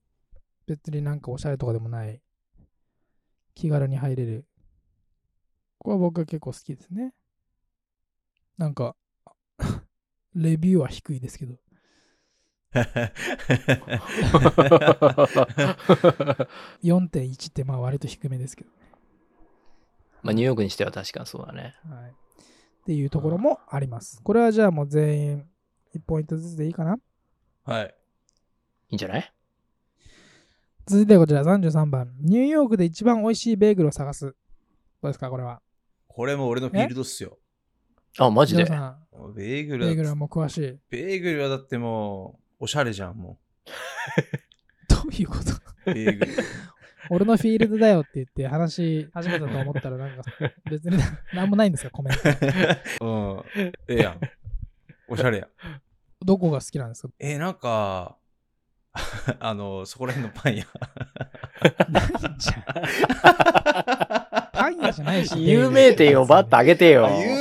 [0.65, 2.22] 別になんかおしゃれとかでもない
[3.54, 4.45] 気軽に入れる。
[5.78, 7.13] これは僕は結構好きですね。
[8.60, 8.95] なんか、
[10.36, 11.56] レビューは低いですけど。
[16.84, 18.69] 4.1ってまあ割と低めですけど。
[20.22, 21.74] まあ、ニューヨークにしては確かにそうだね。
[21.89, 22.12] はい。
[22.12, 22.13] っ
[22.86, 24.22] ていうところもあります。
[24.22, 25.50] これはじゃあもう全員
[25.95, 26.98] 1ポイントずつでいいかな？
[27.63, 27.95] はい。
[28.89, 29.34] いいんじゃない？
[30.86, 32.13] 続いてこちら33番。
[32.19, 34.26] ニューヨークで一番美味しいベーグルを探す。
[34.26, 34.34] ど
[35.04, 35.62] うですかこれは？
[36.08, 37.39] これも俺のフィールドっすよ。
[38.17, 38.63] あ、マジで？
[38.65, 40.78] ベーグルだベーグルはもう詳しい。
[40.89, 43.38] ベーグルはだってもう、おしゃれじゃん、も
[44.89, 45.52] どういうこと？
[45.91, 45.93] う。
[45.93, 46.32] ベーグル。
[47.12, 50.22] 俺のフィールドだよって言って話し始めたと思ったらなんか
[50.69, 50.98] 別に
[51.34, 52.17] 何もないんですかコメン
[53.00, 53.02] ト。
[53.06, 53.43] うん。
[53.58, 54.19] ええやん。
[55.08, 55.48] おしゃれやん。
[56.24, 57.13] どこが好きなんですか？
[57.19, 58.17] えー、なんか、
[59.39, 60.65] あの、そこら辺のパン屋。
[61.89, 62.04] ない
[62.38, 62.63] じゃん。
[64.52, 65.48] パン屋じゃないし。
[65.48, 67.08] 有名店をバッと上げてよ。
[67.08, 67.38] あ有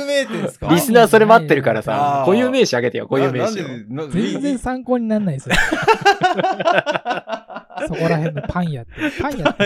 [0.69, 3.55] リスナーそれ待ってるからさあ、ー固有名詞上げてよ、固有名詞
[4.11, 5.55] 全然参考にならないですよ。
[7.87, 8.91] そこら辺のパン屋って。
[9.21, 9.63] パン屋って。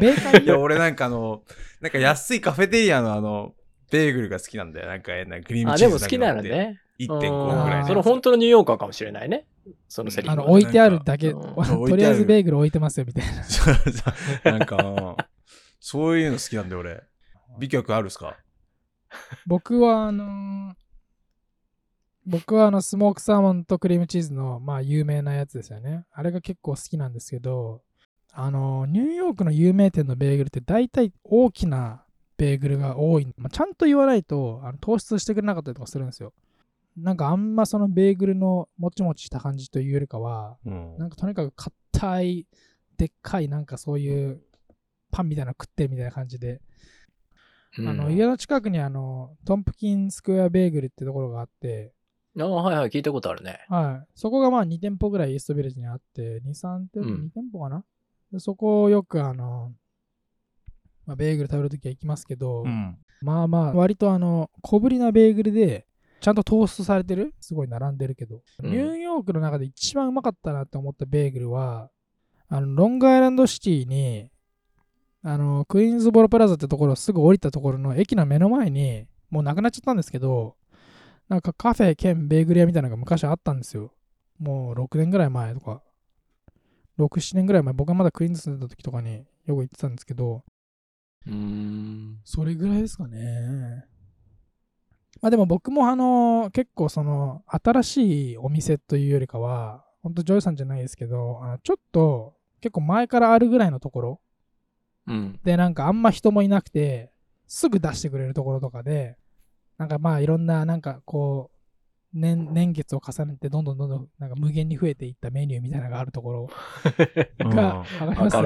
[0.00, 1.42] ベーカリいや、ー俺なんかあの、
[1.80, 3.54] なんか安いカフェテリアのあの、
[3.90, 4.88] ベーグルが好きなんだよ。
[4.88, 6.34] なんか、なんかクリームあ、チーズでも好きな。
[6.34, 6.80] のね。
[7.00, 7.84] 1.5ぐらい。
[7.86, 9.46] それ本当のニューヨーカーかもしれないね。
[9.88, 10.42] そのセリフは。
[10.42, 11.40] あの置いてあるだけ、うん
[11.88, 13.44] とりあえずベーグル置いてますよみたいな。
[13.44, 13.80] そうそ
[14.44, 15.16] うなんか、うん
[15.80, 17.00] そういうの好きなんで俺。
[17.58, 18.36] 美脚あるっすか？
[19.46, 20.74] 僕はあのー
[22.26, 26.04] 僕はあのスモークサーモンとクリームチーズのまあ有名なやつですよね。
[26.12, 27.80] あれが結構好きなんですけど、
[28.32, 32.04] あのーニューヨークの有名店のベーグルって大体大きな
[32.36, 33.26] ベーグルが多い。
[33.38, 36.34] まあ、ちゃんと言わないとあの糖質してくれなかったりとかするんですよ。
[36.98, 41.54] なんかあんまそのベーグルのもちもちした感じというよりかは、うんなんかとにかく
[41.92, 42.46] 硬い、
[42.98, 44.42] でっかいなんかそういう
[45.10, 46.58] パンみたいなの食ってるみたいな感じで、うん
[47.76, 51.92] あの家の近くにあのトンプキンスクエアベーグルってところがあって、
[52.38, 53.60] あはいはい、聞いたことあるね。
[53.68, 57.14] はい、そこがまあ2店舗ぐらいイーストビレッジにあって、2、3店舗、うん。
[57.26, 57.84] 2店舗かな？
[58.32, 59.72] でそこをよくあの、
[61.06, 62.96] まあ、ベーグル食べるときは行きますけど、うん。
[63.22, 65.86] まあまあ割とあの小ぶりなベーグルで
[66.20, 67.34] ちゃんとトーストされてる？
[67.40, 68.70] すごい並んでるけど、うん。
[68.70, 71.90] ニューヨークの中で一番うまかったなって思ったベーグルは
[72.48, 74.30] あのロングアイランドシティに
[75.22, 80.56] あのクイーンズボロプラザってところすぐ降りたところの駅の目の前にもうなくなっちゃったんですけど
[81.28, 83.92] なんかカフェ兼ベーグル屋みたいなのが昔あったんですよ
[84.38, 85.82] もう6年ぐらい前とか
[86.98, 90.44] 67年ぐらい前僕がまだクイーンズ住んでた時とかによく行ってたんですけど
[91.26, 92.20] うーん。
[92.24, 93.84] それぐらいですかね。
[95.20, 104.20] まあでも僕もあの結構その新しいお店というよりかは、ほんとジョイさんじゃないですけど、あのちょっと結構前からあるぐらいのところ
[105.08, 105.40] うん。
[105.42, 107.10] でなんかあんま人もいなくて、
[107.46, 109.16] すぐ出してくれるところとかで、
[109.78, 111.58] なんかまあいろんななんかこう、
[112.12, 116.48] 年年月を重ねてどんどんどんどんなんか無限に増えていったメニューみたいなのがあるところ
[117.38, 118.36] うんかります？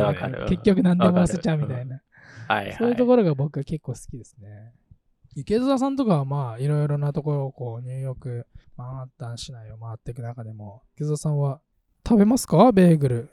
[0.48, 2.00] 結局何でも忘れちゃうみたいな。
[2.48, 2.76] はいはい。
[2.76, 4.72] そういうところが僕は結構好きですね。
[5.34, 8.46] 池澤さんとかはまあいろいろなところをこうニューヨーク、
[8.76, 11.60] マンハッタン市内を回っていく中でも、池澤さんは
[12.06, 12.72] 食べますか？
[12.72, 13.30] ベーグル。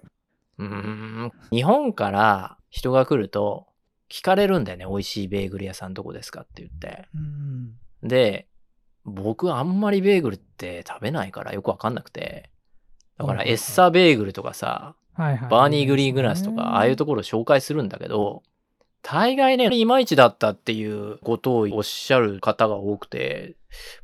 [0.60, 1.32] うーん。
[1.52, 3.68] 日本から人が来ると
[4.10, 4.86] 聞かれるんだよね。
[4.86, 7.08] 美味しいベーグル屋さんどこですかって言って。
[7.16, 8.08] うん。
[8.08, 8.48] で、
[9.06, 12.50] 僕あんまりベーグルって食べないからよくわかんなくて。
[13.18, 15.50] だからエッサーベーグルとかさ、はいはい。
[15.50, 18.44] バーニーグリーングラスとか、ああいうところを紹介するんだけど、
[19.02, 23.56] 大概ね、いまいちだったっていうことをおっしゃる方が多くて、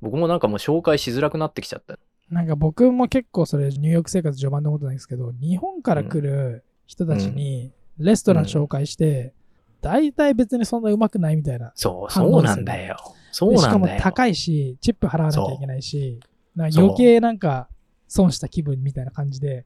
[0.02, 1.98] 僕もなんかもう紹介しづらくなってきちゃった。
[2.30, 9.34] なんか僕も結構それニューヨーク生活序盤で思ってたんですけど、日本から来る人たちにレストラン紹介して、
[9.82, 11.72] 大体別にそんなうまくないみたいな。
[11.76, 12.98] そう、反そうなんだよ。
[13.32, 13.96] そうでしかなんだよ。
[13.98, 16.20] も高いし、チップ払わなきゃいけないし、
[16.56, 17.68] なんか余計なんか
[18.08, 19.66] 損した気分みたいな感じで、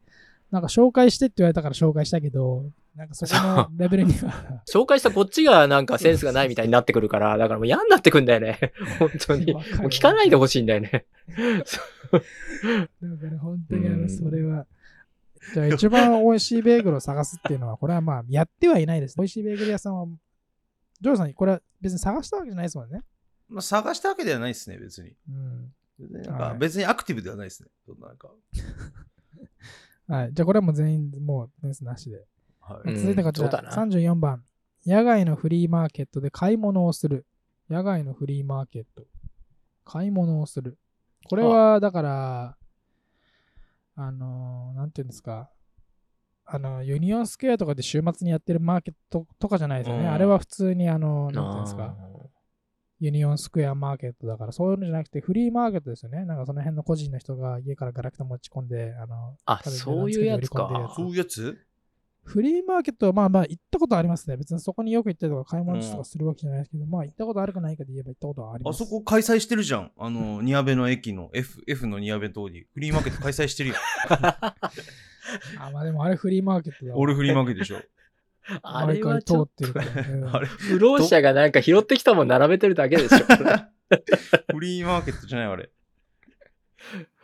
[0.52, 2.66] なんか紹介してって言われたから紹介したけど、
[3.00, 8.60] なんかそこの レベルには紹介したこっちがなんかセンスがないみたいになってくるから、だからもう嫌になってくんだよね。
[9.00, 9.54] 本当に。
[9.54, 11.06] もう聞かないでほしいんだよね。
[11.32, 12.26] だか
[13.32, 14.68] ら本当にあのうんそれは。
[15.54, 19.16] じゃあ一番美味しいベーグルを探すっていうのは、これはまあやってはいないです。
[19.16, 20.06] 美味しいベーグル屋さんは、
[21.00, 23.02] ジョーさん、これは別に探したわけじゃないですもんね。
[23.48, 25.16] まあ、探したわけではないですね、別に。
[25.30, 25.74] うん。
[25.98, 27.70] 別になんはいか別にアクティブではないですね。
[27.86, 28.30] そんななんか。
[30.08, 30.34] はい。
[30.34, 32.26] じゃあこれはもう全員もう点数なしで。
[32.74, 34.44] はいうん続いてこちら、そうだな34番。
[34.86, 37.26] 野外のフリーマーケットで買い物をする。
[37.70, 39.04] 野外のフリーマーケット。
[39.86, 40.78] 買い物をする。
[41.30, 42.58] これは、だから、
[43.96, 45.50] あのーなんていうんですか。
[46.46, 50.04] あの、ユニオンスクエアとかで週末にやってるマーケットとかじゃないですよね。
[50.04, 52.10] うんあれは普通に、あの、なんていうんですか、あ
[53.02, 56.26] ユニオンスクエアマーケットだから、そういうのじゃなくて、フリーマーケットですよね。
[56.26, 60.96] なんかその辺の個人の人が家からガラクタ持ち込んで、あの、あ、そういうやつかつ。
[60.96, 61.58] そういうやつ？
[62.24, 64.38] フリーマーケットはまあまあ行ったことありますね。
[64.38, 68.76] 別にそこによく行ったりとか買い物とかするわけじゃないですけど、まあ行ったことあるかないかで言えば行ったことはあります。
[68.76, 69.92] あそこ開催してるじゃん。
[69.98, 72.68] あの、ニアベの駅の F, F のニアベ通り。
[72.74, 73.76] フリーマーケット開催してるよ。
[74.10, 77.00] あ、まあでもあれフリーマーケットだわ。
[77.00, 77.82] 俺フリーマーケットでしょ。
[78.64, 83.18] あれはちょってるから、うんあれ不老者がなんか拾ってきたもん並べてるだけでしょ。
[84.54, 85.70] フリーマーケットじゃないあれ。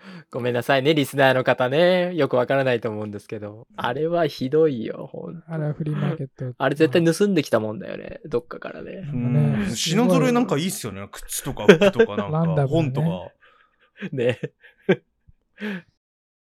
[0.32, 2.14] ごめんなさいね、リスナーの方ね。
[2.16, 3.68] よくわからないと思うんですけど。
[3.76, 6.54] あれはひどいよ、ほんとあれはフリーマーケット。
[6.58, 9.08] あれ絶対盗んできたもんだよね、どっかからね。
[9.72, 9.76] う。
[9.76, 11.08] 品揃えなんかいいっすよね。
[11.12, 13.08] 靴とか服とかなんか 本とか。
[14.12, 14.40] ね。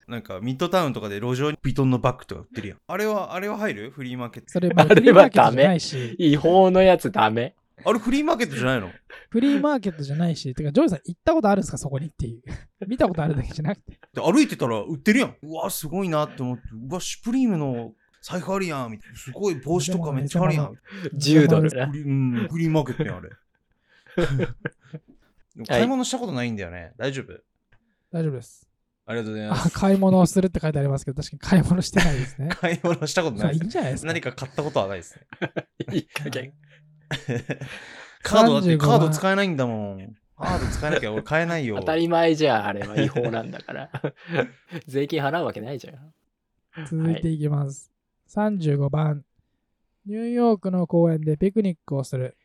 [0.06, 2.78] なんかミッドタウンとかで路上にビトンのバッグとか売ってるやん。
[2.86, 3.90] あれは、あれは入る？
[3.90, 4.50] フリーマーケット。
[4.50, 7.54] それ、まあ、あれはフリーマーケットじゃないし、違法のやつダメ。
[7.84, 8.90] あれフリーマーケットじゃないの？
[9.30, 11.78] フリーマーケットじゃないし、てか、ジョイさん行ったことあるんですか？
[11.78, 12.42] そこにっていう。
[12.88, 13.98] 見たことあるだけじゃなくて。
[14.14, 15.36] で歩いてたら売ってるやん。
[15.42, 18.90] うわ、すごいなって思って、うわ、シュプリームの財布あるやん。
[18.90, 20.72] みたいなすごい帽子とかめっちゃあるやん。
[21.14, 21.92] 10ドルなフ。
[21.92, 23.30] リうん、フリーマーケットやん、あれ。
[25.66, 26.92] 買い物したことないんだよね。
[26.96, 27.32] 大丈夫？
[28.12, 28.64] 大丈夫です。
[29.06, 29.70] ありがとうございまあ、す。
[29.70, 32.48] 買い物をするって書いてありますけど、確かに買い物してないですね。
[32.60, 33.66] 買い物したことまあいいない。
[33.66, 34.06] んじゃないですか。
[34.08, 35.26] 何か買ったことはないですね。
[35.94, 36.52] いい加減。
[38.22, 40.16] カードだって35カード使えないんだもん。
[40.36, 41.76] カード使えなきゃ俺買えないよ。
[41.76, 43.90] 当たり前じゃん、あれは違法なんだから。
[44.86, 46.14] 税金払うわけないじゃん。
[46.86, 47.90] 続いていきます。
[48.28, 49.24] 35番。
[50.06, 52.36] ニューヨークの公園でピクニックをする。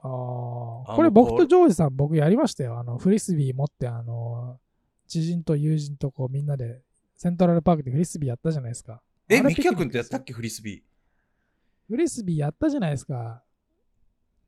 [0.00, 2.78] あこれ僕とジョージさん、僕やりましたよ。
[2.78, 4.60] あの、フリスビー持って、あの、
[5.08, 6.82] 知人と友人とこうみんなで
[7.16, 9.02] セントラルパークでフリスビーやったじゃないですか。
[9.28, 10.82] え、ミキヤ君ってやったっけフリスビー？
[11.88, 13.42] フリスビーやったじゃないですか。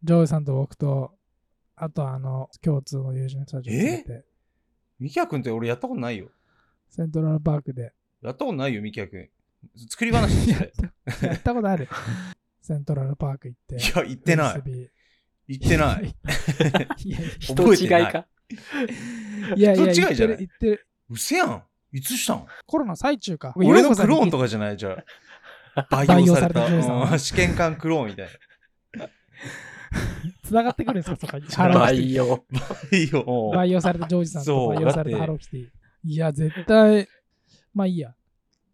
[0.02, 1.12] ジョージさんと僕と、
[1.76, 4.24] あとあの、共通の友人たちを連れて、
[4.98, 6.28] ミキヤ君って俺やったことないよ。
[6.88, 7.92] セントラルパークで。
[8.22, 9.28] やったことないよ、ミキヤ君。
[9.88, 10.92] 作り話で やっすね。
[11.20, 11.88] たやったことある。
[12.60, 13.76] セントラルパーク行って。
[13.76, 14.52] いや、言ってない。
[14.52, 14.88] フリスビー
[15.48, 16.04] 言ってない。
[17.04, 18.26] いやい人違いか。
[19.56, 20.36] やいやいや、人違いじゃない？
[20.38, 20.86] 言ってる。
[21.08, 21.62] うせやん。
[21.92, 22.46] いつしたん？
[22.66, 23.52] コロナ最中か。
[23.56, 24.44] 俺のクローンとか。
[24.44, 24.76] かじゃない？
[24.76, 25.04] じゃ
[25.74, 25.86] あ。
[25.90, 27.18] 培培養養されたされた。
[27.18, 28.28] 試験管クローンみたい
[30.44, 31.46] 繋がってくるんですか、そこに。
[31.53, 32.44] ハローキテ培養。
[32.50, 32.98] な。
[32.98, 33.24] いいよ。
[33.24, 35.68] もう培養されたジョージさんとそう培養されたハローキティ。
[36.05, 37.09] いや、絶対、
[37.74, 38.14] まあいいや。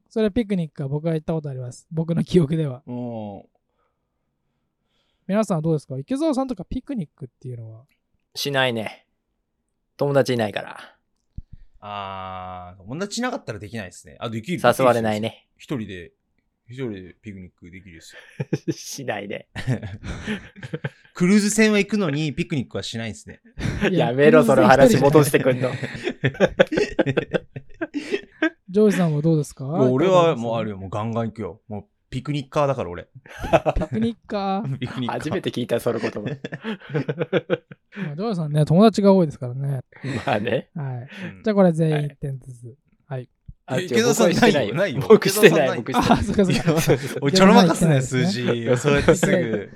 [0.08, 1.86] それピクニックは僕が行ったことあります。
[1.90, 2.82] 僕の記憶では。
[2.86, 3.42] うん。
[5.26, 5.98] 皆さんはどうですか？
[5.98, 7.84] 池澤さんとかピクニックっていうのは？
[8.34, 9.06] しないね。
[9.96, 10.96] 友達いないから。
[11.80, 14.16] あー、友達いなかったらできないですね。
[14.20, 14.60] あ、できる。
[14.62, 15.28] 誘われないね。
[15.28, 15.48] ね。
[15.56, 16.12] 一人で、
[16.68, 18.14] 一人でピクニックできるです
[18.66, 18.72] よ。
[18.72, 19.48] しないで。
[21.14, 23.40] クルーズ船は行くのにピクニックはしないんですね。
[23.92, 25.70] やめろ、その話戻してくんの。
[28.68, 29.64] ジョージさんはどうですか？
[29.66, 30.76] 俺はもうあるよ。
[30.76, 30.80] よ。
[30.80, 31.60] もうガンガン行くよ。
[31.68, 33.08] もうピクニッカーだから俺。
[33.76, 34.78] ピクニッカー？
[34.78, 35.18] ピクニッカー。
[35.18, 36.20] 初めて聞いた、その言葉。
[36.20, 36.30] まあ
[38.16, 39.80] ジョージさんね、友達が多いですからね。
[40.26, 40.68] まあね。
[40.74, 41.08] はい。
[41.36, 42.66] うんじゃあこれ全員はい1点ずつ。
[42.66, 42.76] はい。
[43.66, 44.74] あ、池田さんないよ。
[44.74, 46.18] ないよ僕してない、池僕してない。
[46.20, 47.18] あ、そっかそっか。
[47.20, 48.44] おいちょろまかすね、数字。
[48.76, 49.70] そうやってすぐ。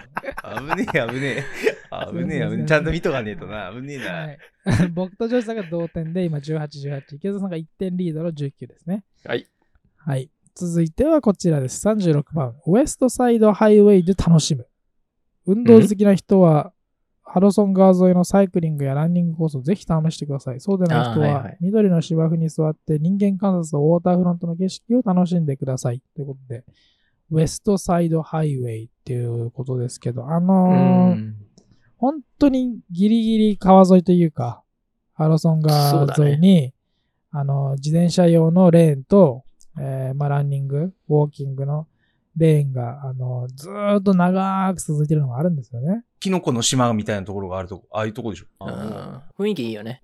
[0.58, 1.44] 危ねえ、危ねえ。
[2.12, 2.66] 危ねえ、危ねえ。
[2.66, 3.72] ちゃんと見とかねえとな。
[3.74, 4.12] 危ねえな。
[4.12, 4.38] はい、
[4.94, 7.16] 僕とジョージさんが同点で今18、18。
[7.16, 9.02] 池田さんが1点リードの19ですね。
[9.24, 9.46] はい。
[9.96, 10.30] はい。
[10.54, 11.86] 続いてはこちらです。
[11.88, 12.54] 36番。
[12.66, 14.68] ウエストサイドハイウェイで楽しむ。
[15.46, 16.72] 運動好きな人は、
[17.32, 20.60] ハドソン川沿いのサイクリングやランニングコースをぜひ試してください。
[20.60, 26.02] そうでない人は、緑の芝生に座って人間観察とウォーターフロントの景色を楽しんでください。
[26.16, 26.64] ということで、
[27.30, 31.36] ウエストサイドハイウェイっていうことですけど、あうのーん。
[31.98, 34.64] 本当にギリギリ川沿いというか、
[35.14, 36.74] ハロソン川沿いに、
[37.30, 39.44] あの、自転車用のレーンと、
[39.78, 41.86] えーまあ、ランニング、ウォーキングの
[42.40, 46.04] レーンが、あの、ずーっと長く続いてるのがあるんですよね。
[46.18, 48.46] キノコの島みたいなところがあるとこ、ああいうとこでしょ。
[48.60, 50.02] うん雰囲気いいよね。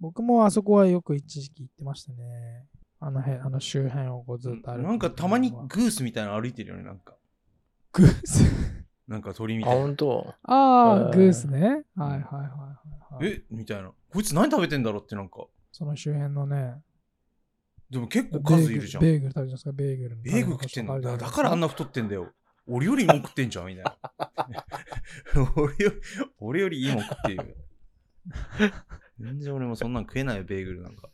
[0.00, 2.66] 僕もあそこはよく一時期行ってましたね。
[3.00, 7.14] あの辺、あの周辺をこうずっと歩いてなんかたまにグースみたいなの歩いてるよね、なんか。
[7.92, 8.44] グース？
[9.06, 9.82] なんか鳥みあ、たいな。
[9.82, 10.34] 本当？
[10.42, 11.60] ああ、うんグースね。
[11.60, 13.32] はいはいはいはい、はい。
[13.32, 13.42] え？
[13.50, 13.90] みたいな。
[14.12, 15.44] こいつ何食べてんだろうってなんか。
[15.70, 16.74] その周辺のね。
[17.90, 19.02] でも結構数いるじゃん。
[19.02, 19.72] ベーグル食べてますか？
[19.72, 21.00] ベーグルのベーグル食ってんの？
[21.00, 22.32] だだからあんな太ってんだよ。
[22.66, 23.96] 俺よりいいもん食ってんじゃん、みたいな。
[25.56, 25.92] 俺 よ
[26.38, 27.44] 俺よりいいもん食ってるよ。
[29.20, 31.08] 全然俺もそんなん食えないよ、ベーグルなんか。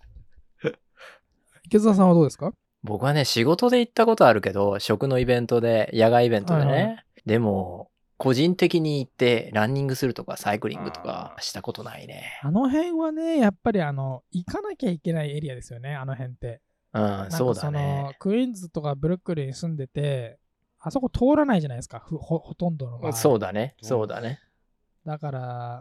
[1.65, 2.53] 池澤さんはどうですか？
[2.83, 6.73] 僕はね、仕事で行ったことあるけど、食のイベントで、野外イベントでね。
[6.73, 6.97] はいは
[7.27, 7.91] でも、
[8.21, 12.39] 個人的に行って、ランニングするとか、サイクリングとかしたことないね。
[12.43, 16.61] あの辺はね、やっぱりあの、行かなきゃいけないエリアですよね、あの辺って。
[16.93, 18.17] うん、なんかそうだのね。
[18.19, 20.39] クイーンズとかブルックリンに住んでて、
[20.81, 23.13] あそこ通らないじゃないですか、ふほほとんどの場合。
[23.15, 23.75] そうだね。
[23.81, 24.39] そうだね。
[25.07, 25.41] だから、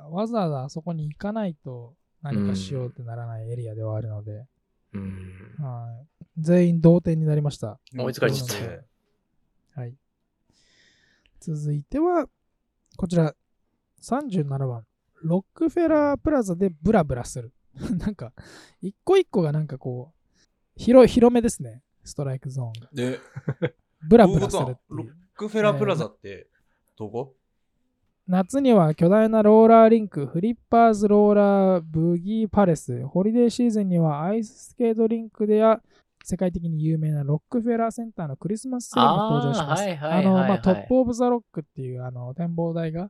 [0.10, 4.46] わざわざあそこに行かないと何かしようってならないエリアではあるので、
[4.94, 5.56] うん。
[5.60, 7.80] はい全員同点になりました。
[7.98, 8.89] 追いつかれちゃった。
[11.40, 12.28] 続いては、
[12.98, 13.34] こちら、
[14.02, 14.86] 37番。
[15.22, 17.54] ロックフェラープラザでブラブラする。
[17.98, 18.34] なんか、
[18.82, 20.40] 一個一個がなんかこう、
[20.76, 21.82] 広い、広めですね。
[22.04, 22.90] ストライクゾーンが。
[22.94, 23.20] で、
[24.08, 26.48] ブラブラするロックフェラープラザって、
[26.98, 27.36] どこ？
[28.28, 35.82] 夏には巨大なローラーリンク、フリッパーズローラーブギーパレス、ホリデーシーズンにはアイススケートリンクでや
[36.24, 39.84] 世界的に有名なロックフェラーセンターのクリスマスツリーも登場します。
[39.84, 43.10] あーはいはいはいあの、まあ、はいトップオブザロックっていうあの展望台が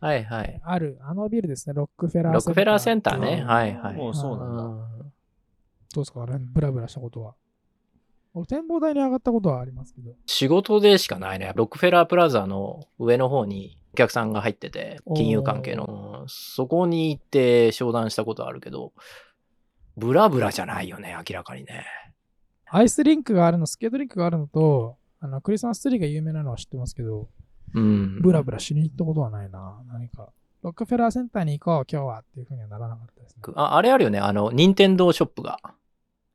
[0.00, 0.60] はいはい。
[0.64, 3.40] ある、あのビルですね、ロックフェラーロックフェラーセンターね。
[3.42, 3.96] うんはいはい。
[3.96, 4.62] もうそうなんだ。
[4.62, 4.78] うん
[5.94, 6.26] どうですか？
[6.26, 7.34] ね、ブラブラしたことは。
[8.34, 10.12] 僕、展望台に上がったことはありますけど。
[10.26, 11.52] 仕事でしかないね。
[11.56, 16.20] ロックフェラープラザの上の方にお客さんが入ってて、金融関係の。
[16.20, 18.92] うんそこに行って商談したことあるけど、
[19.96, 21.86] ブラブラじゃないよね、明らかにね。
[22.70, 27.28] アイスリンクがあるの、スケートリンクがあるのと、あのクリスマスツリーが有名なのは知ってますけど、
[27.74, 28.20] うん。
[28.20, 29.82] ブラブラしに行ったことはないな。
[29.90, 30.28] 何か。
[30.62, 33.42] ロックフェラーセンターに行こう、今日はっていうふうにはならなかったですね。
[33.56, 35.58] ああれあるよね、あの、任天堂ショップが。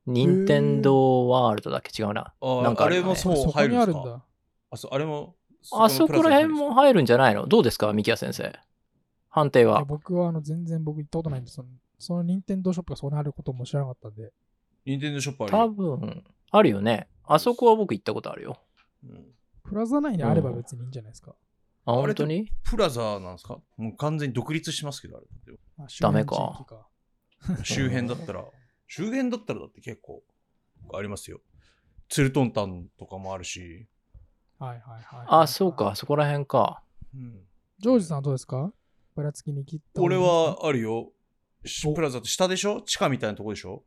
[0.06, 2.02] 任天堂ワールドだっけ？
[2.02, 2.34] 違うな。
[2.42, 4.26] あなんかあねあれもそうそこ入るんですかにあるんだ。
[4.72, 5.36] あそあれも、
[5.72, 7.48] あそこら辺もも入るんじゃないの？
[7.48, 8.60] どうですか、三木谷先生？
[9.30, 9.86] 判定は。
[9.86, 11.70] 僕はあの全然僕行ったことないんで、その、
[12.00, 14.32] その任天堂ショップがそこにあることも知らなかったんで。
[14.86, 15.70] ニンテンドーショップある多よ。
[15.98, 17.08] 分、あるよね。
[17.26, 18.60] あそこは僕行ったことあるよ。
[19.04, 19.26] うん
[19.64, 21.34] プラザ内にあれば別にいいんじゃないですか。
[21.86, 22.52] あ、あれ本当に？
[22.70, 23.60] プラザなんですか？
[23.78, 26.66] もう完全に独立してますけど、あれだってあダメか
[27.64, 28.46] 周辺だったら、
[28.88, 30.22] 周辺だったらだって結構
[30.94, 31.40] ありますよ。
[32.10, 33.88] ツルトンタンとかもあるし。
[34.60, 35.26] はいはいはい。
[35.28, 35.96] あ、そうか、。
[35.96, 36.84] そこら辺か。
[37.14, 37.40] うん
[37.80, 38.72] ジョージさんはどうですか？
[39.16, 40.02] ばらつきに切った。
[40.02, 41.12] 俺は、あるよ。
[41.66, 42.82] しプラザって下でしょ？
[42.82, 43.84] 地下みたいなとこでしょ？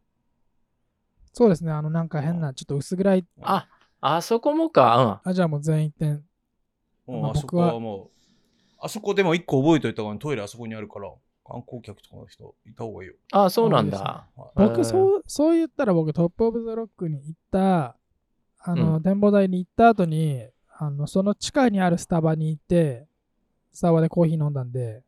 [1.36, 3.26] そうですね、あのなんか変な、ちょっと薄暗い。
[3.42, 3.68] あ、
[4.00, 5.20] あそこもか。
[5.22, 6.24] あ、じゃあもう全員一点。
[7.06, 8.08] まあもうあそこは僕もう、
[8.80, 11.12] あそこでも一個覚えといた方がいいトイレあそこにあるから、
[11.46, 13.16] 観光客とかの人いた方がいいよ。
[13.34, 13.38] うん。
[13.38, 14.24] あ、そうなんそうだ。
[14.34, 17.98] はい僕、そう、そう言ったら僕、トップオブザロックに行った、
[18.60, 23.06] あの、うん展望台に行った後に、あの、その地下にあるスタバに行って、
[23.74, 25.02] スタバでコーヒー飲んだんで、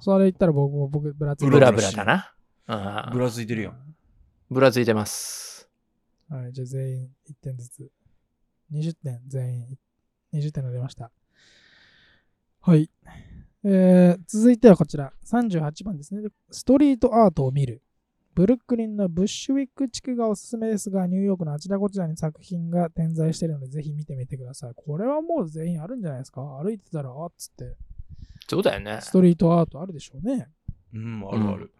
[0.00, 2.32] それ言ったら僕も僕、ブラツブラブラだな。
[2.66, 3.94] あブラついてるやん。
[4.50, 5.68] ブラついてます。
[6.28, 7.90] はい、じゃあ全員1点ずつ。
[8.72, 9.78] 20点、全員
[10.34, 11.10] 20点が出ました。
[12.60, 12.90] はい。
[13.64, 16.28] えー、続いてはこちら、38番ですね。
[16.50, 17.82] ストリートアートを見る。
[18.34, 24.72] ブルックリンのブッシュウィック地区がおすすめですが、ニューヨークのあちらこちらに作品が点在しているので、ぜひ見てみてください。
[24.74, 26.42] これはもう全員あるんじゃないですか？
[26.62, 27.76] 歩いてたら、あっつって、
[28.48, 28.98] そうだよね。
[29.00, 30.48] ストリートアートあるでしょうね。
[30.92, 31.72] うん、あるある。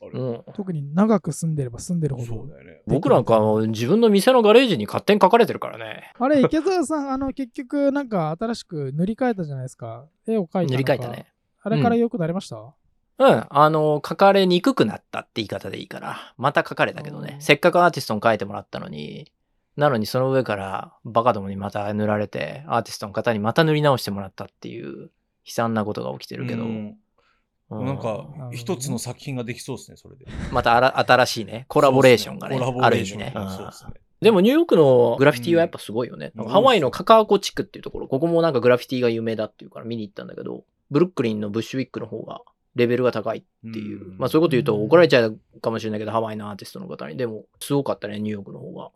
[0.00, 0.44] うん。
[0.54, 2.26] 特に長く住んでれば住んでるほど。
[2.26, 2.82] そうだよね。
[2.86, 6.12] 僕なんか自分の店のガレージに勝手に書かれてるからね。
[6.18, 10.06] あれ、池澤さん、あの、結局、なんか新しく塗り替えたじゃないですか。
[10.26, 11.26] 絵を描いた塗り替えたね。。
[11.62, 13.46] あれから良くなりました、うん。
[13.48, 16.34] あの、書かれにくくなったって言い方でいいから。
[16.36, 17.38] また書かれたけどねう。
[17.38, 19.32] んせっかくアーティストに書いてもらったのに、
[19.76, 25.08] なのにその上からバカどもにまた塗られて、アーティストの方にまた塗り直してもらったっていう悲
[25.46, 26.64] 惨なことが起きてるけど。
[26.64, 26.98] うんうん
[27.82, 30.26] なんか一つの作品ができそうですね、それで。
[30.52, 33.32] またあら新しいね、コラボレーションがね、コラボある意味ね。
[33.34, 33.92] ですね。
[34.20, 36.32] でもニューヨークのグラフィティはやっぱすごいよね。
[36.34, 42.40] うんハワイのカカアコ地区っていうところ、ここもなんかグラフィティが有名だっていうから見に行ったんだけど、ブルックリンのブッシュウィックの方が
[42.74, 44.12] レベルが高いっていう。
[44.12, 47.16] うんまあそういうこと言うと怒られちゃうかもしれないけど、ハワイのアーティストの方に。
[47.16, 48.90] でも、すごかったね、ニューヨークの方が。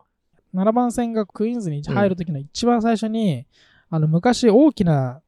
[0.54, 3.46] 7番線がクイーンズに入るときの一番最初に、
[3.90, 5.20] あの昔大きな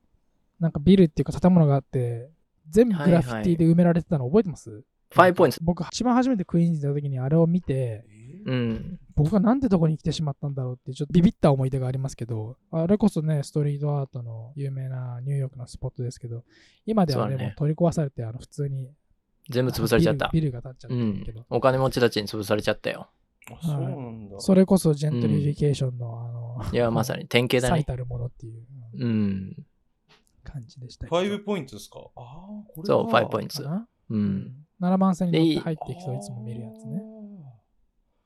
[0.61, 2.29] なんかビルっていうか建物があって
[2.71, 5.59] 全部グラフィティで埋められてたの覚えてます、ファイポイント。
[5.63, 8.05] 僕一番初めてクイーンズに行った時にあれを見て
[8.47, 8.99] うん。
[9.15, 16.43] 僕はなんてとこに来てしまったんだろうってちょっとビビった思い出がありますけどあれこそねストリートアートの有名なニューヨークのスポットですけど
[16.87, 18.89] 今ではねそうだねもう取り壊されてあの普通に
[19.51, 20.31] 全部潰されちゃった。
[20.33, 21.45] ビルビルが建っちゃってうんるけど、。
[21.51, 23.09] お金持ちたちに潰されちゃったよ。
[23.51, 24.41] あそうなんだ。
[24.41, 27.81] それこそジェントリフィケーションの、あのいや、まさに典型だね。
[27.81, 28.63] 最たるものっていう
[28.95, 29.57] うん。
[30.51, 32.01] 感じでしたけどファイブポイントですか？
[32.17, 32.25] ああ、
[32.75, 33.69] これそう、ファイブポイントか。
[33.69, 34.53] なうん。
[34.81, 37.03] 7番線に入っていくといつも見るやつね。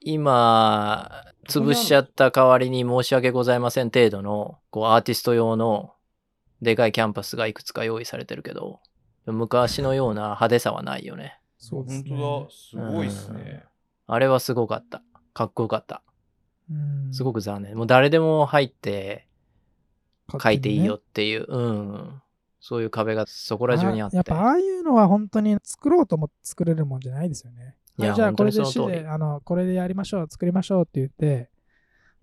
[0.01, 5.95] 今、潰しちゃった代わりに申し訳ございません程度の、こう、アーティスト用の
[6.61, 8.81] でかいキャンバスがいくつか用意されてるけど、
[9.27, 11.39] 昔のような派手さはないよね。
[11.59, 12.11] そうですね。
[12.11, 12.51] 本当だ。
[12.51, 13.64] すごいっすね。
[14.07, 15.03] あれはすごかった。
[15.33, 16.03] かっこよかった。
[16.70, 17.77] うんすごく残念。
[17.77, 19.27] もう誰でも入って
[20.31, 22.22] 書いていいよ勝っていう、うん。
[22.61, 24.16] そういう壁がそこら中にあって。
[24.16, 27.77] やっぱああいうのは本当に作ろうと思って作れるもんじゃないですよね。
[27.99, 31.49] いやはいじゃあこれで市であのこれでやりましょう作りましょうって言って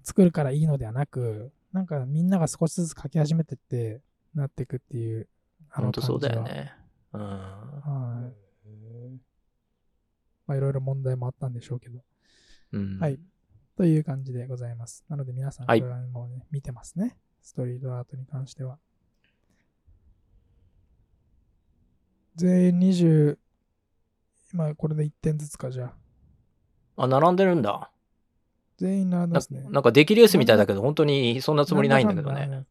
[0.04, 4.02] 作るからいいのではなくなんかみんなが少しずつ書き始めてって
[4.36, 5.30] なっていくっていう
[5.70, 6.74] あの本当そうだよ感じはね。
[7.14, 7.22] うん。
[7.22, 8.41] はい
[10.47, 12.02] まあいろいろ問題もあったんでしょうけど
[12.74, 13.20] うん、はい。
[13.78, 15.04] という感じでございます。
[15.10, 17.18] なので皆さん、こはいれはもうね、見てますね。
[17.42, 18.78] ストリートアートに関しては。
[22.36, 23.38] 全員20、
[24.54, 25.94] 今これで1点ずつか、じゃ
[26.98, 27.04] あ。
[27.04, 27.92] あ、並んでるんだ。
[28.78, 29.64] 全員並んでなますね。
[29.70, 32.48] なんか出来レースみたいだけど、本当にそんなつもりないんだけどね。
[32.48, 32.66] ね。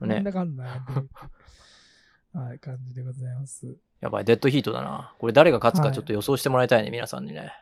[0.00, 0.64] なんだかんだ
[2.32, 3.76] はい、感じでございます。
[4.00, 5.14] やばい、デッドヒートだな。
[5.18, 7.52] これ誰が勝つはいかちょっと予想してもらいたいね、皆さんにね。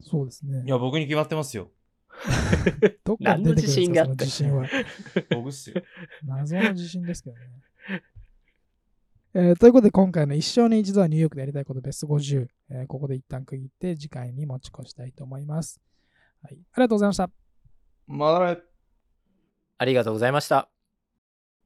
[0.00, 0.68] そうですねい。
[0.68, 1.70] や、僕に決まってますよ。
[3.04, 4.68] どっから出てくるんですか、その何の自自信は。
[5.30, 5.82] 僕っすよ。
[6.24, 7.42] 謎の自信ですけどね。
[9.36, 15.80] えーということで今回の一生に一度はニューヨークでやりたいことベスト50、えーここで一旦区切って次回に持ち越したいと思います。
[16.42, 17.30] はい、ありがとうございました。
[18.06, 18.60] まだね。
[19.78, 20.73] ありがとうございました。